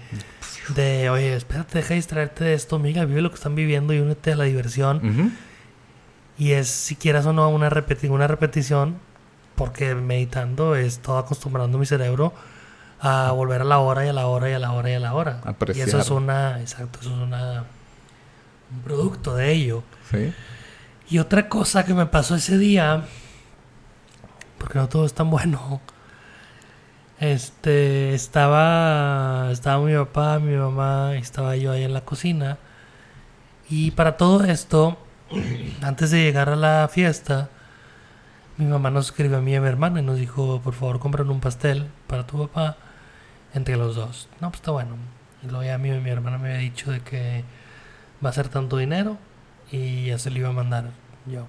[0.76, 4.00] De, oye, espérate, deja de distraerte de esto, amiga, vive lo que están viviendo y
[4.00, 4.98] únete a la diversión.
[5.06, 5.32] Ujú.
[6.38, 8.96] Y es, si quieras o no, una, repeti una repetición,
[9.56, 12.32] porque meditando es todo acostumbrando mi cerebro
[13.02, 15.02] a volver a la hora y a la hora y a la hora y a
[15.02, 15.42] la hora.
[15.44, 15.86] Apreciar.
[15.86, 17.66] Y eso es una, exacto, eso es una,
[18.72, 19.84] un producto de ello.
[20.10, 20.34] Sí.
[21.10, 23.04] Y otra cosa que me pasó ese día,
[24.64, 25.82] porque no todo es tan bueno,
[27.20, 32.58] este, estaba, estaba mi papá, mi mamá, y estaba yo ahí en la cocina.
[33.70, 34.98] Y para todo esto,
[35.82, 37.50] antes de llegar a la fiesta,
[38.56, 41.00] mi mamá nos escribió a mí y a mi hermana y nos dijo, por favor,
[41.00, 42.78] compren un pastel para tu papá
[43.54, 44.30] entre los dos.
[44.40, 44.96] No, pues está bueno.
[45.44, 47.44] Y luego ya mi, mi hermana me había dicho de que
[48.26, 49.18] va a ser tanto dinero
[49.74, 50.86] y ya se lo iba a mandar
[51.26, 51.48] yo.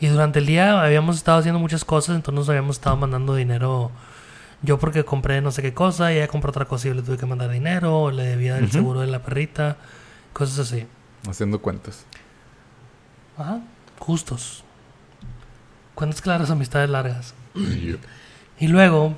[0.00, 3.90] Y durante el día habíamos estado haciendo muchas cosas, entonces nos habíamos estado mandando dinero.
[4.62, 7.02] Yo porque compré no sé qué cosa, y ella compró otra cosa y yo le
[7.02, 9.76] tuve que mandar dinero, o le debía el seguro de la perrita,
[10.32, 10.86] cosas así.
[11.28, 12.04] Haciendo cuentas.
[13.36, 13.60] Ajá,
[13.98, 14.64] justos.
[15.94, 17.34] Cuentas claras, amistades largas.
[18.58, 19.14] Y luego,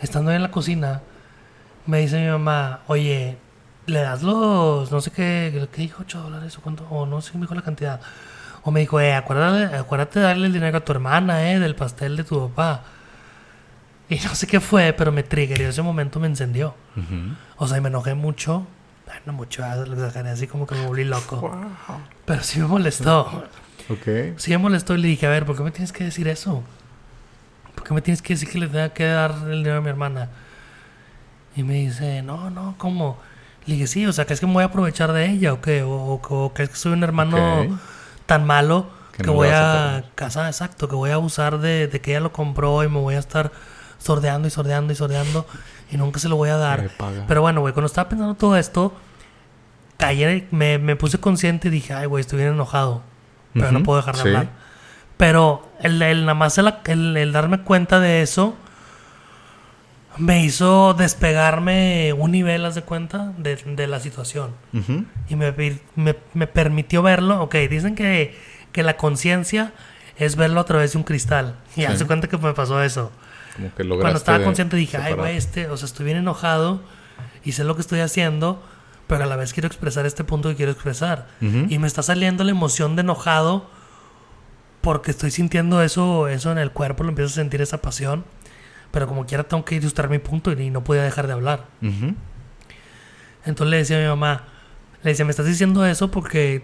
[0.00, 1.02] estando en la cocina,
[1.86, 3.36] me dice mi mamá, oye,
[3.86, 6.02] le das los, no sé qué, ¿qué dijo?
[6.02, 8.00] 8 dólares o cuánto, o no sé, me dijo la cantidad.
[8.64, 11.74] O me dijo, eh, acuérdate, acuérdate de darle el dinero a tu hermana, eh, del
[11.74, 12.82] pastel de tu papá.
[14.08, 16.74] Y no sé qué fue, pero me triggeró, ese momento me encendió.
[17.56, 18.66] O sea, y me enojé mucho.
[19.06, 21.50] Bueno, mucho, ah, lo exageré así como que me volví loco.
[22.24, 23.44] Pero sí me molestó.
[23.88, 24.36] Ok.
[24.36, 26.62] Sí me molestó y le dije, a ver, ¿por qué me tienes que decir eso?
[27.74, 29.88] ¿Por qué me tienes que decir que le tenga que dar el dinero a mi
[29.88, 30.28] hermana?
[31.56, 33.18] Y me dice, no, no, ¿cómo?
[33.66, 35.60] Le dije, sí, o sea, que es que me voy a aprovechar de ella o
[35.60, 37.78] qué, o, o, o que es que soy un hermano.
[38.26, 41.58] Tan malo Que que, no le voy a a casar, exacto, que voy a abusar
[41.58, 43.52] de, de que ella lo compró y me voy a estar
[43.98, 45.46] sordeando y sordeando y sordeando
[45.90, 46.90] y nunca se lo voy a dar.
[47.28, 48.94] Pero bueno, güey, cuando estaba pensando todo esto,
[49.98, 53.02] caí, me, me puse consciente y dije, ay, güey, estoy bien enojado,
[53.54, 54.28] pero no puedo dejar de sí.
[54.28, 54.48] hablar.
[55.16, 58.54] Pero el, el nada más el, el- el darme cuenta de eso
[60.18, 64.50] me hizo despegarme un nivel, haz de cuenta, de, de la situación.
[65.28, 65.52] Y me,
[65.96, 67.40] me, me permitió verlo.
[67.42, 68.36] Ok, dicen que,
[68.72, 69.72] que la conciencia
[70.18, 71.56] es verlo a través de un cristal.
[71.76, 71.84] Y Sí.
[71.86, 73.10] haz de cuenta que me pasó eso.
[73.56, 76.80] Como que Cuando estaba consciente dije, ay, güey, este, o sea, estoy bien enojado
[77.44, 78.62] y sé lo que estoy haciendo,
[79.06, 81.26] pero a la vez quiero expresar este punto que quiero expresar.
[81.40, 83.66] Y me está saliendo la emoción de enojado
[84.80, 88.24] porque estoy sintiendo eso, eso en el cuerpo, lo empiezo a sentir esa pasión.
[88.92, 91.64] Pero como quiera tengo que ilustrar mi punto y no podía dejar de hablar.
[93.44, 94.44] Entonces le decía a mi mamá,
[95.02, 96.62] le decía, me estás diciendo eso porque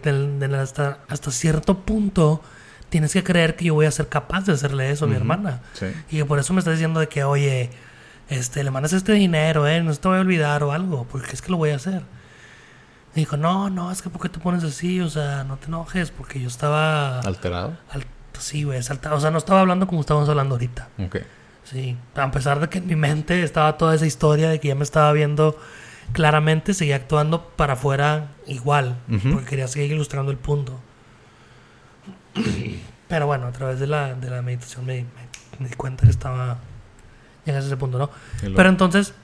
[0.61, 2.41] hasta, hasta cierto punto
[2.89, 5.61] tienes que creer que yo voy a ser capaz de hacerle eso a mi hermana.
[5.73, 5.87] Sí.
[6.11, 7.71] Y que por eso me estás diciendo de que, oye,
[8.29, 11.33] este, le mandas este dinero, eh, no se te voy a olvidar o algo, porque
[11.33, 12.03] es que lo voy a hacer.
[13.15, 15.01] Y dijo, no, no, es que ¿por qué te pones así?
[15.01, 17.21] O sea, no te enojes, porque yo estaba...
[17.21, 17.77] Alterado.
[17.91, 18.05] al-
[18.39, 19.17] sí, güey, saltado.
[19.17, 20.89] O sea, no estaba hablando como estamos hablando ahorita.
[21.05, 21.17] Ok.
[21.71, 24.75] Sí, a pesar de que en mi mente estaba toda esa historia de que ya
[24.75, 25.59] me estaba viendo
[26.13, 28.97] claramente, seguía actuando para afuera igual,
[29.33, 30.79] porque quería seguir ilustrando el punto.
[33.09, 36.11] Pero bueno, a través de la, de la meditación me, me- me di cuenta que
[36.11, 36.59] estaba
[37.45, 38.11] llegando a ese punto, ¿no?
[38.57, 39.15] Pero entonces,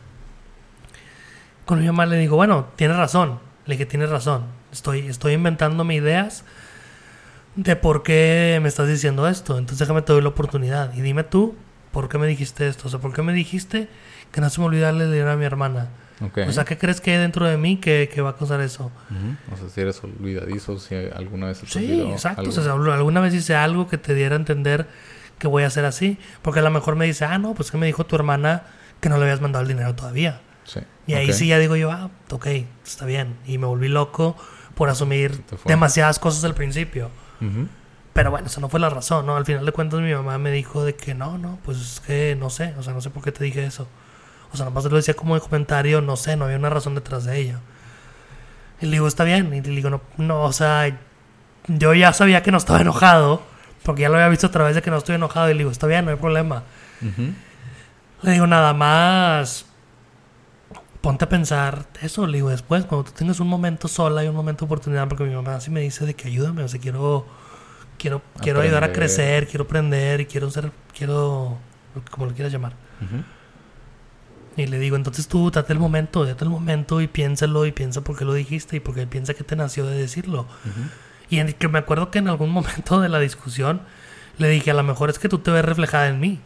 [1.65, 3.39] con mi mamá le digo, bueno, tienes razón.
[3.67, 4.45] Le dije, tienes razón.
[4.73, 6.45] Estoy, estoy inventándome ideas
[7.57, 9.57] de por qué me estás diciendo esto.
[9.59, 10.93] Entonces déjame te doy la oportunidad.
[10.95, 11.55] Y dime tú,
[11.95, 12.89] ¿por qué me dijiste esto?
[12.89, 13.89] O sea, ¿por qué me dijiste
[14.33, 15.89] que no se me olvidara dinero a mi hermana?
[16.21, 16.39] Ok.
[16.47, 18.93] O sea, ¿qué crees que hay dentro de mí que, que va a causar eso?
[19.11, 19.55] Ujú.
[19.55, 22.43] O sea, si eres olvidadizo, si alguna vez te Sí, exacto.
[22.43, 22.53] algo.
[22.53, 24.87] O sea, al- alguna vez hice algo que te diera a entender
[25.39, 26.19] que voy a hacer así.
[26.43, 28.65] Porque a lo mejor me dice, ah, no, pues que me dijo tu hermana
[29.01, 30.41] que no le habías mandado el dinero todavía.
[30.65, 30.81] Sí.
[31.07, 31.35] Y ahí Ok.
[31.37, 32.47] sí ya digo yo, ah, ok,
[32.85, 33.37] está bien.
[33.47, 34.37] Y me volví loco
[34.75, 37.11] por asumir demasiadas cosas al principio.
[37.41, 37.69] Ujú.
[38.15, 39.37] Pero bueno, esa no fue la razón, ¿no?
[39.37, 42.37] Al final de cuentas mi mamá me dijo de que no, no, pues es que
[42.37, 43.87] no sé, o sea, no sé por qué te dije eso.
[44.53, 47.25] O sea, nomás lo decía como de comentario, no sé, no había una razón detrás
[47.25, 47.59] de ello.
[48.81, 49.53] Y le digo, está bien.
[49.53, 50.97] Y le digo, no, no, o sea,
[51.67, 53.43] yo ya sabía que no estaba enojado,
[53.83, 55.51] porque ya lo había visto a través de que no estoy enojado.
[55.51, 56.63] Y le digo, está bien, no hay problema.
[58.23, 59.67] Le digo, nada más.
[61.01, 62.27] Ponte a pensar eso.
[62.27, 65.25] Le digo, después, cuando tú tengas un momento sola y un momento de oportunidad, porque
[65.25, 67.27] mi mamá sí me dice de que ayúdame, o sea, quiero.
[68.05, 69.09] Quiero, quiero ayudar a Aprender.
[69.09, 70.71] crecer, quiero aprender y quiero ser.
[70.95, 71.57] Quiero.
[72.11, 72.75] Como lo quieras llamar.
[73.01, 73.25] Ujú.
[74.59, 78.03] Y le digo, entonces tú date el momento, date el momento y piénsalo y piensa
[78.03, 80.43] por qué lo dijiste y por qué piensa que te nació de decirlo.
[80.43, 80.81] Ujú.
[81.31, 83.81] Y en que me acuerdo que en algún momento de la discusión
[84.37, 86.41] le dije, a lo mejor es que tú te ves reflejada en mí.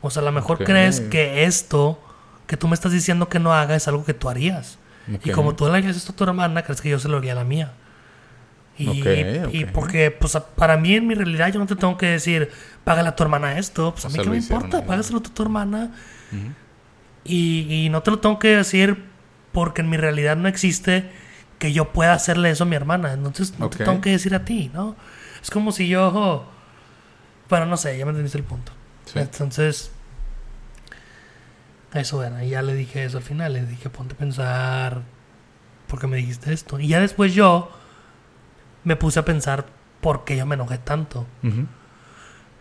[0.00, 0.64] O sea, a lo mejor Ok.
[0.64, 2.02] crees que esto
[2.48, 4.78] que tú me estás diciendo que no haga es algo que tú harías.
[5.24, 5.36] Y Ok.
[5.36, 7.36] como tú le harías esto a tu hermana, crees que yo se lo haría a
[7.36, 7.72] la mía.
[8.78, 12.50] Y, porque, pues, para mí en mi realidad yo no te tengo que decir,
[12.84, 13.92] págale a tu hermana esto.
[13.92, 14.88] Pues a mí qué me importa, ellos.
[14.88, 15.92] págaselo a tu hermana.
[17.24, 19.04] Y, y no te lo tengo que decir
[19.52, 21.10] porque en mi realidad no existe
[21.58, 23.12] que yo pueda hacerle eso a mi hermana.
[23.12, 24.96] Entonces no te tengo que decir a ti, ¿no?
[25.40, 26.48] Es como si yo...
[27.48, 28.72] Bueno, no sé, ya me entendiste el punto.
[29.04, 29.18] Sí.
[29.18, 29.92] Entonces...
[31.94, 35.02] Eso era, y ya le dije eso al final, le dije ponte a pensar
[35.88, 36.80] por qué me dijiste esto.
[36.80, 37.70] Y ya después yo
[38.84, 39.66] me puse a pensar
[40.00, 41.26] por qué yo me enojé tanto.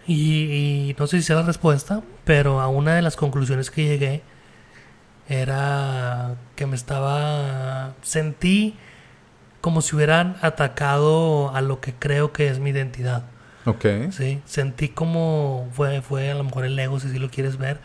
[0.07, 0.43] Y,
[0.89, 4.21] y no sé si sea la respuesta, pero a una de las conclusiones que llegué
[5.27, 7.93] era que me estaba...
[8.01, 8.75] Sentí
[9.61, 13.23] como si hubieran atacado a lo que creo que es mi identidad.
[13.65, 13.85] Ok.
[14.11, 14.41] ¿sí?
[14.45, 17.79] Sentí como fue, fue a lo mejor el ego, si así lo quieres ver,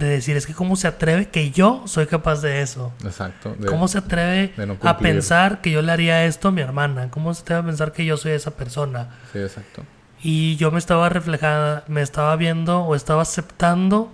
[0.00, 2.92] de decir, es que cómo se atreve que yo soy capaz de eso.
[3.04, 3.54] Exacto.
[3.58, 7.08] De- ¿Cómo se atreve no a pensar que yo le haría esto a mi hermana?
[7.10, 9.10] ¿Cómo se atreve a pensar que yo soy esa persona?
[9.32, 9.84] Sí, exacto.
[10.22, 14.12] Y yo me estaba reflejada, me estaba viendo o estaba aceptando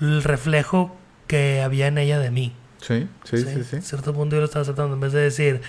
[0.00, 0.96] el reflejo
[1.26, 2.54] que había en ella de mí.
[2.80, 3.76] Sí, sí, sí, sí.
[3.76, 4.94] A cierto punto yo lo estaba aceptando.
[4.94, 5.60] En vez de decir,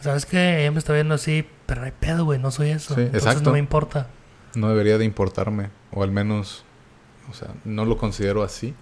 [0.00, 0.60] ¿sabes qué?
[0.62, 2.94] Ella me está viendo así, pero no hay pedo, güey, no soy eso.
[2.94, 3.50] Sí, Entonces exacto.
[3.50, 4.06] no me importa.
[4.54, 5.70] No debería de importarme.
[5.90, 6.64] O al menos,
[7.30, 8.74] o sea, no lo considero así.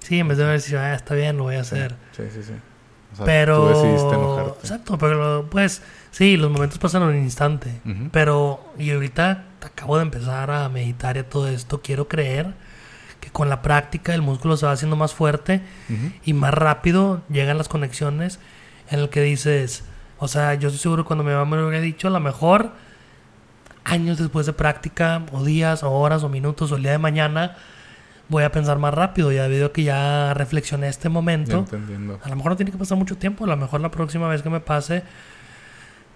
[0.00, 1.96] Sí, en vez de decir, ah, está bien, lo voy a Sí, hacer.
[2.16, 2.42] sí, sí.
[2.42, 2.52] sí.
[3.12, 3.62] O sea, pero...
[3.62, 4.60] tú decidiste enojarte.
[4.60, 7.80] Exacto, pero pues sí, los momentos pasan en un instante.
[7.84, 8.08] Ujú.
[8.12, 12.54] Pero, y ahorita acabo de empezar a meditar y a todo esto, quiero creer
[13.20, 15.60] que con la práctica el músculo se va haciendo más fuerte
[15.90, 16.12] Ujú.
[16.24, 18.38] y más rápido llegan las conexiones
[18.90, 19.84] en el que dices,
[20.18, 22.20] o sea, yo estoy seguro que cuando mi mamá me lo hubiera dicho, a lo
[22.20, 22.72] mejor
[23.84, 27.56] años después de práctica, o días, o horas, o minutos, o el día de mañana,
[28.28, 31.66] voy a pensar más rápido, ya debido a que ya reflexioné este momento.
[32.22, 34.42] A lo mejor no tiene que pasar mucho tiempo, a lo mejor la próxima vez
[34.42, 35.02] que me pase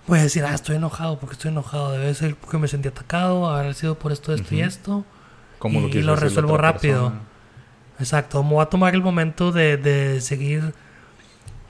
[0.06, 3.48] voy a decir, ah, estoy enojado, porque estoy enojado, debe ser porque me sentí atacado,
[3.48, 4.68] haber sido por esto, esto y Ujú.
[4.68, 5.04] esto.
[5.58, 7.04] ¿Cómo y- y lo la resuelvo rápido.
[7.04, 7.20] persona?
[7.98, 10.74] Exacto, me voy a tomar el momento de, de seguir,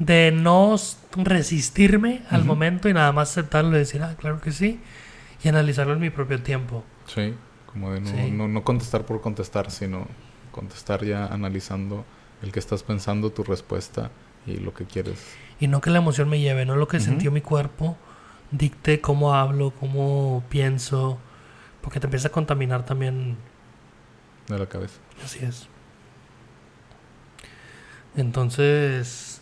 [0.00, 0.74] de no
[1.16, 2.48] resistirme al Ujú.
[2.48, 4.80] momento y nada más aceptarlo y decir, ah, claro que sí,
[5.44, 6.82] y analizarlo en mi propio tiempo.
[7.06, 7.34] Sí,
[7.70, 8.30] como de no, Sí.
[8.32, 10.08] no, no contestar por contestar, sino
[10.50, 12.04] contestar ya analizando
[12.42, 14.10] el que estás pensando, tu respuesta
[14.46, 15.36] y lo que quieres.
[15.60, 17.06] Y no que la emoción me lleve, no lo que Ujú.
[17.06, 17.96] sintió mi cuerpo
[18.50, 21.18] dicte cómo hablo, cómo pienso,
[21.80, 23.36] porque te empieza a contaminar también
[24.48, 24.98] de la cabeza.
[25.24, 25.68] Así es.
[28.16, 29.40] Entonces,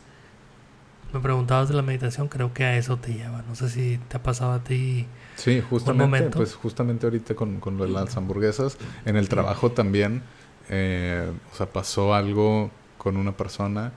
[1.13, 3.43] me preguntabas de la meditación, creo que a eso te lleva.
[3.47, 5.07] No sé si te ha pasado a ti.
[5.43, 10.23] Sí, justamente, pues justamente ahorita con, con lo de las hamburguesas, en el trabajo también,
[10.69, 13.93] eh, o sea, pasó algo con una persona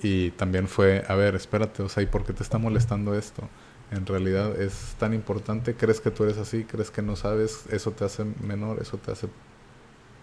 [0.00, 3.46] y también fue, a ver, espérate, o sea, ¿y por qué te está molestando esto?
[3.90, 7.90] En realidad es tan importante, crees que tú eres así, crees que no sabes, eso
[7.90, 9.28] te hace menor, eso te hace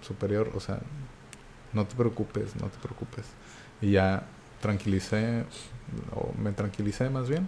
[0.01, 0.79] superior, o sea,
[1.71, 3.25] no te preocupes, no te preocupes.
[3.79, 4.25] Y ya
[4.59, 5.45] tranquilicé,
[6.15, 7.47] o me tranquilicé más bien,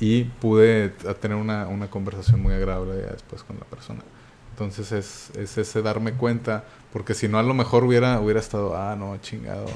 [0.00, 0.88] y pude
[1.20, 4.00] tener una, una conversación muy agradable ya después con la persona.
[4.52, 8.76] Entonces es, es ese darme cuenta, porque si no a lo mejor hubiera, hubiera estado,
[8.76, 9.66] ah, no, chingado,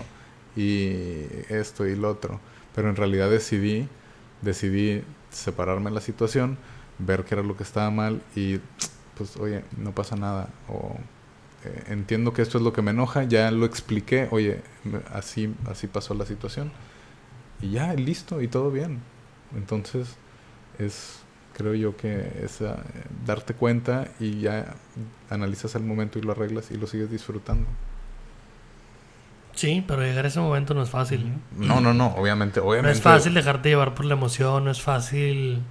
[0.57, 2.41] y esto y lo otro.
[2.75, 3.89] Pero en realidad decidí,
[4.43, 6.59] decidí separarme de la situación,
[6.99, 8.61] ver qué era lo que estaba mal y
[9.17, 10.49] pues, oye, no pasa nada.
[10.69, 10.97] O
[11.65, 14.63] eh, entiendo que esto es lo que me enoja, ya lo expliqué, oye,
[15.13, 16.73] así, así pasó la situación.
[17.61, 19.01] Y ya, listo, y todo bien.
[19.57, 20.17] Entonces,
[20.79, 21.21] es,
[21.55, 22.75] creo yo que es eh,
[23.27, 24.77] darte cuenta y ya
[25.31, 27.69] analizas el momento y lo arreglas y lo sigues disfrutando.
[29.55, 31.43] Sí, pero llegar a ese momento no es fácil.
[31.51, 32.93] No, no, no, obviamente, No obviamente.
[32.93, 35.65] es fácil dejarte llevar por la emoción, no es fácil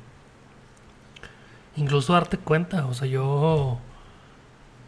[1.76, 2.86] incluso darte cuenta.
[2.88, 3.80] O sea, yo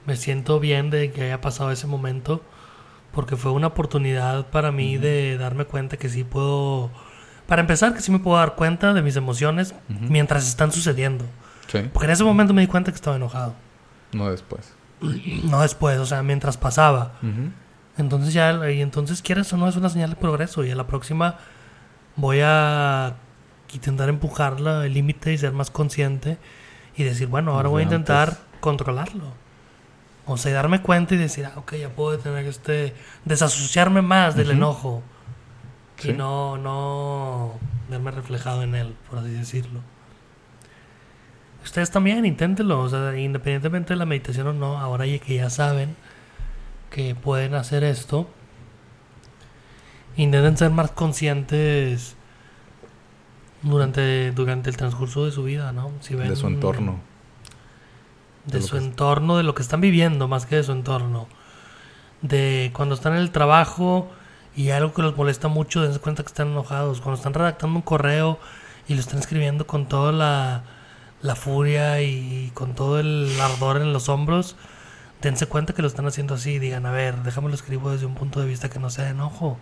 [0.06, 2.42] me siento bien de que haya pasado ese momento
[3.14, 6.92] porque fue una oportunidad para mí de darme cuenta que sí puedo,
[7.48, 11.26] para empezar, que sí me puedo dar cuenta de mis emociones mientras están sucediendo.
[11.68, 13.54] Sí, Porque en ese momento me di cuenta que estaba enojado.
[14.14, 14.74] no después.
[15.50, 17.14] No después, o sea, mientras pasaba.
[17.98, 20.64] Entonces ya, y entonces quieras o no, es una señal de progreso.
[20.64, 21.38] Y a la próxima
[22.16, 23.16] voy a
[23.74, 26.38] intentar empujarla el límite y ser más consciente
[26.96, 28.44] y decir, bueno, ahora voy a intentar antes.
[28.62, 29.26] controlarlo.
[30.26, 34.52] O sea, darme cuenta y decir, ah, ok, ya puedo tener este, desasociarme más del
[34.52, 35.04] enojo
[35.98, 36.10] Sí.
[36.10, 37.54] y no, no
[37.90, 39.80] verme reflejado en él, por así decirlo.
[41.64, 45.50] Ustedes también inténtenlo, o sea, independientemente de la meditación o no, ahora ya que ya
[45.50, 45.96] saben
[46.92, 48.28] que pueden hacer esto,
[50.18, 52.16] intenten ser más conscientes
[53.62, 55.92] durante, durante el transcurso de su vida, ¿no?
[56.02, 57.00] Si ven- De su entorno.
[58.46, 61.28] de su entorno, de lo que están viviendo, más que de su entorno.
[62.22, 64.12] De cuando están en el trabajo
[64.56, 67.02] y algo que los molesta mucho, dense cuenta que están enojados.
[67.02, 68.40] Cuando están redactando un correo
[68.88, 70.64] y lo están escribiendo con toda la,
[71.22, 74.56] la furia y con todo el ardor en los hombros,
[75.22, 76.60] dense cuenta que lo están haciendo así.
[76.60, 79.12] Digan, a ver, déjame lo escribo desde un punto de vista que no sea de
[79.12, 79.58] enojo.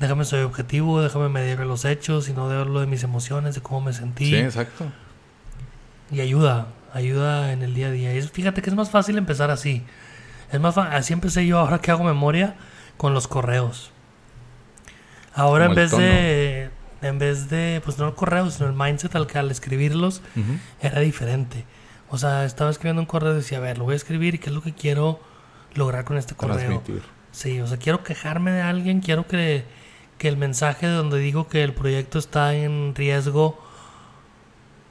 [0.00, 3.60] Déjame soy objetivo, déjame medir los hechos y no de lo de mis emociones, de
[3.60, 4.86] cómo me sentí Sí, exacto.
[6.10, 8.14] y ayuda, ayuda en el día a día.
[8.14, 9.82] Y es- fíjate que es más fácil empezar así.
[10.52, 12.56] Es más así empecé yo ahora que hago memoria
[12.96, 13.92] con los correos.
[15.34, 16.70] Ahora en vez de
[17.02, 20.22] en vez de pues no el correo, sino el mindset al que al escribirlos
[20.80, 21.64] era diferente.
[22.08, 24.38] O sea, estaba escribiendo un correo y decía, a ver, lo voy a escribir y
[24.38, 25.20] qué es lo que quiero
[25.74, 26.56] lograr con este correo.
[26.56, 27.02] Transmitir.
[27.30, 29.64] Sí, o sea, quiero quejarme de alguien, quiero que,
[30.18, 33.62] que el mensaje donde digo que el proyecto está en riesgo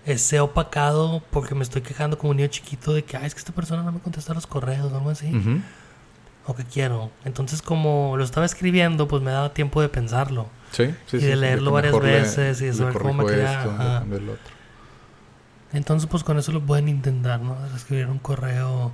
[0.06, 3.36] eh, sea opacado porque me estoy quejando como un niño chiquito de que, ay, es
[3.36, 5.36] que esta persona no me contesta los correos o algo así.
[5.36, 5.62] Ujú.
[6.48, 7.12] O que quiero.
[7.26, 10.48] Entonces, como lo estaba escribiendo, pues me daba tiempo de pensarlo.
[10.72, 13.62] Sí, sí, Y de sí, leerlo varias le- veces y de saber cómo me quería-
[13.64, 14.38] esto.
[15.72, 17.56] Entonces, pues con eso lo pueden intentar, ¿no?
[17.56, 18.92] Al escribir un correo,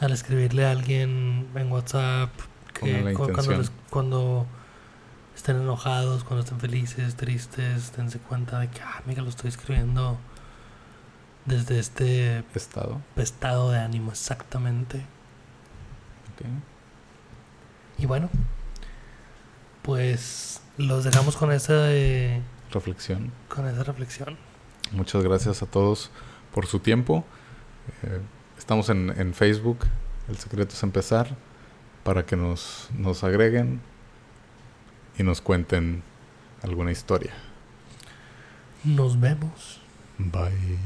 [0.00, 2.30] al escribirle a alguien en WhatsApp,
[2.72, 4.46] que cu- cuando, les- cuando
[5.36, 10.18] estén enojados, cuando estén felices, tristes, dense cuenta de que, ah, mira, lo estoy escribiendo
[11.44, 13.00] desde este Estado.
[13.16, 15.04] estado de ánimo, exactamente.
[17.98, 18.28] Y bueno,
[19.82, 23.32] pues los dejamos con esa, eh, Reflexión.
[23.48, 24.36] con esa reflexión.
[24.92, 26.10] Muchas gracias a todos
[26.54, 27.24] por su tiempo.
[28.02, 28.20] Eh,
[28.58, 29.86] estamos en, en Facebook.
[30.28, 31.36] El secreto es empezar.
[32.04, 33.80] Para que nos, nos agreguen
[35.16, 36.02] y nos cuenten
[36.62, 37.32] alguna historia.
[38.82, 39.80] Nos vemos.
[40.18, 40.78] Bye.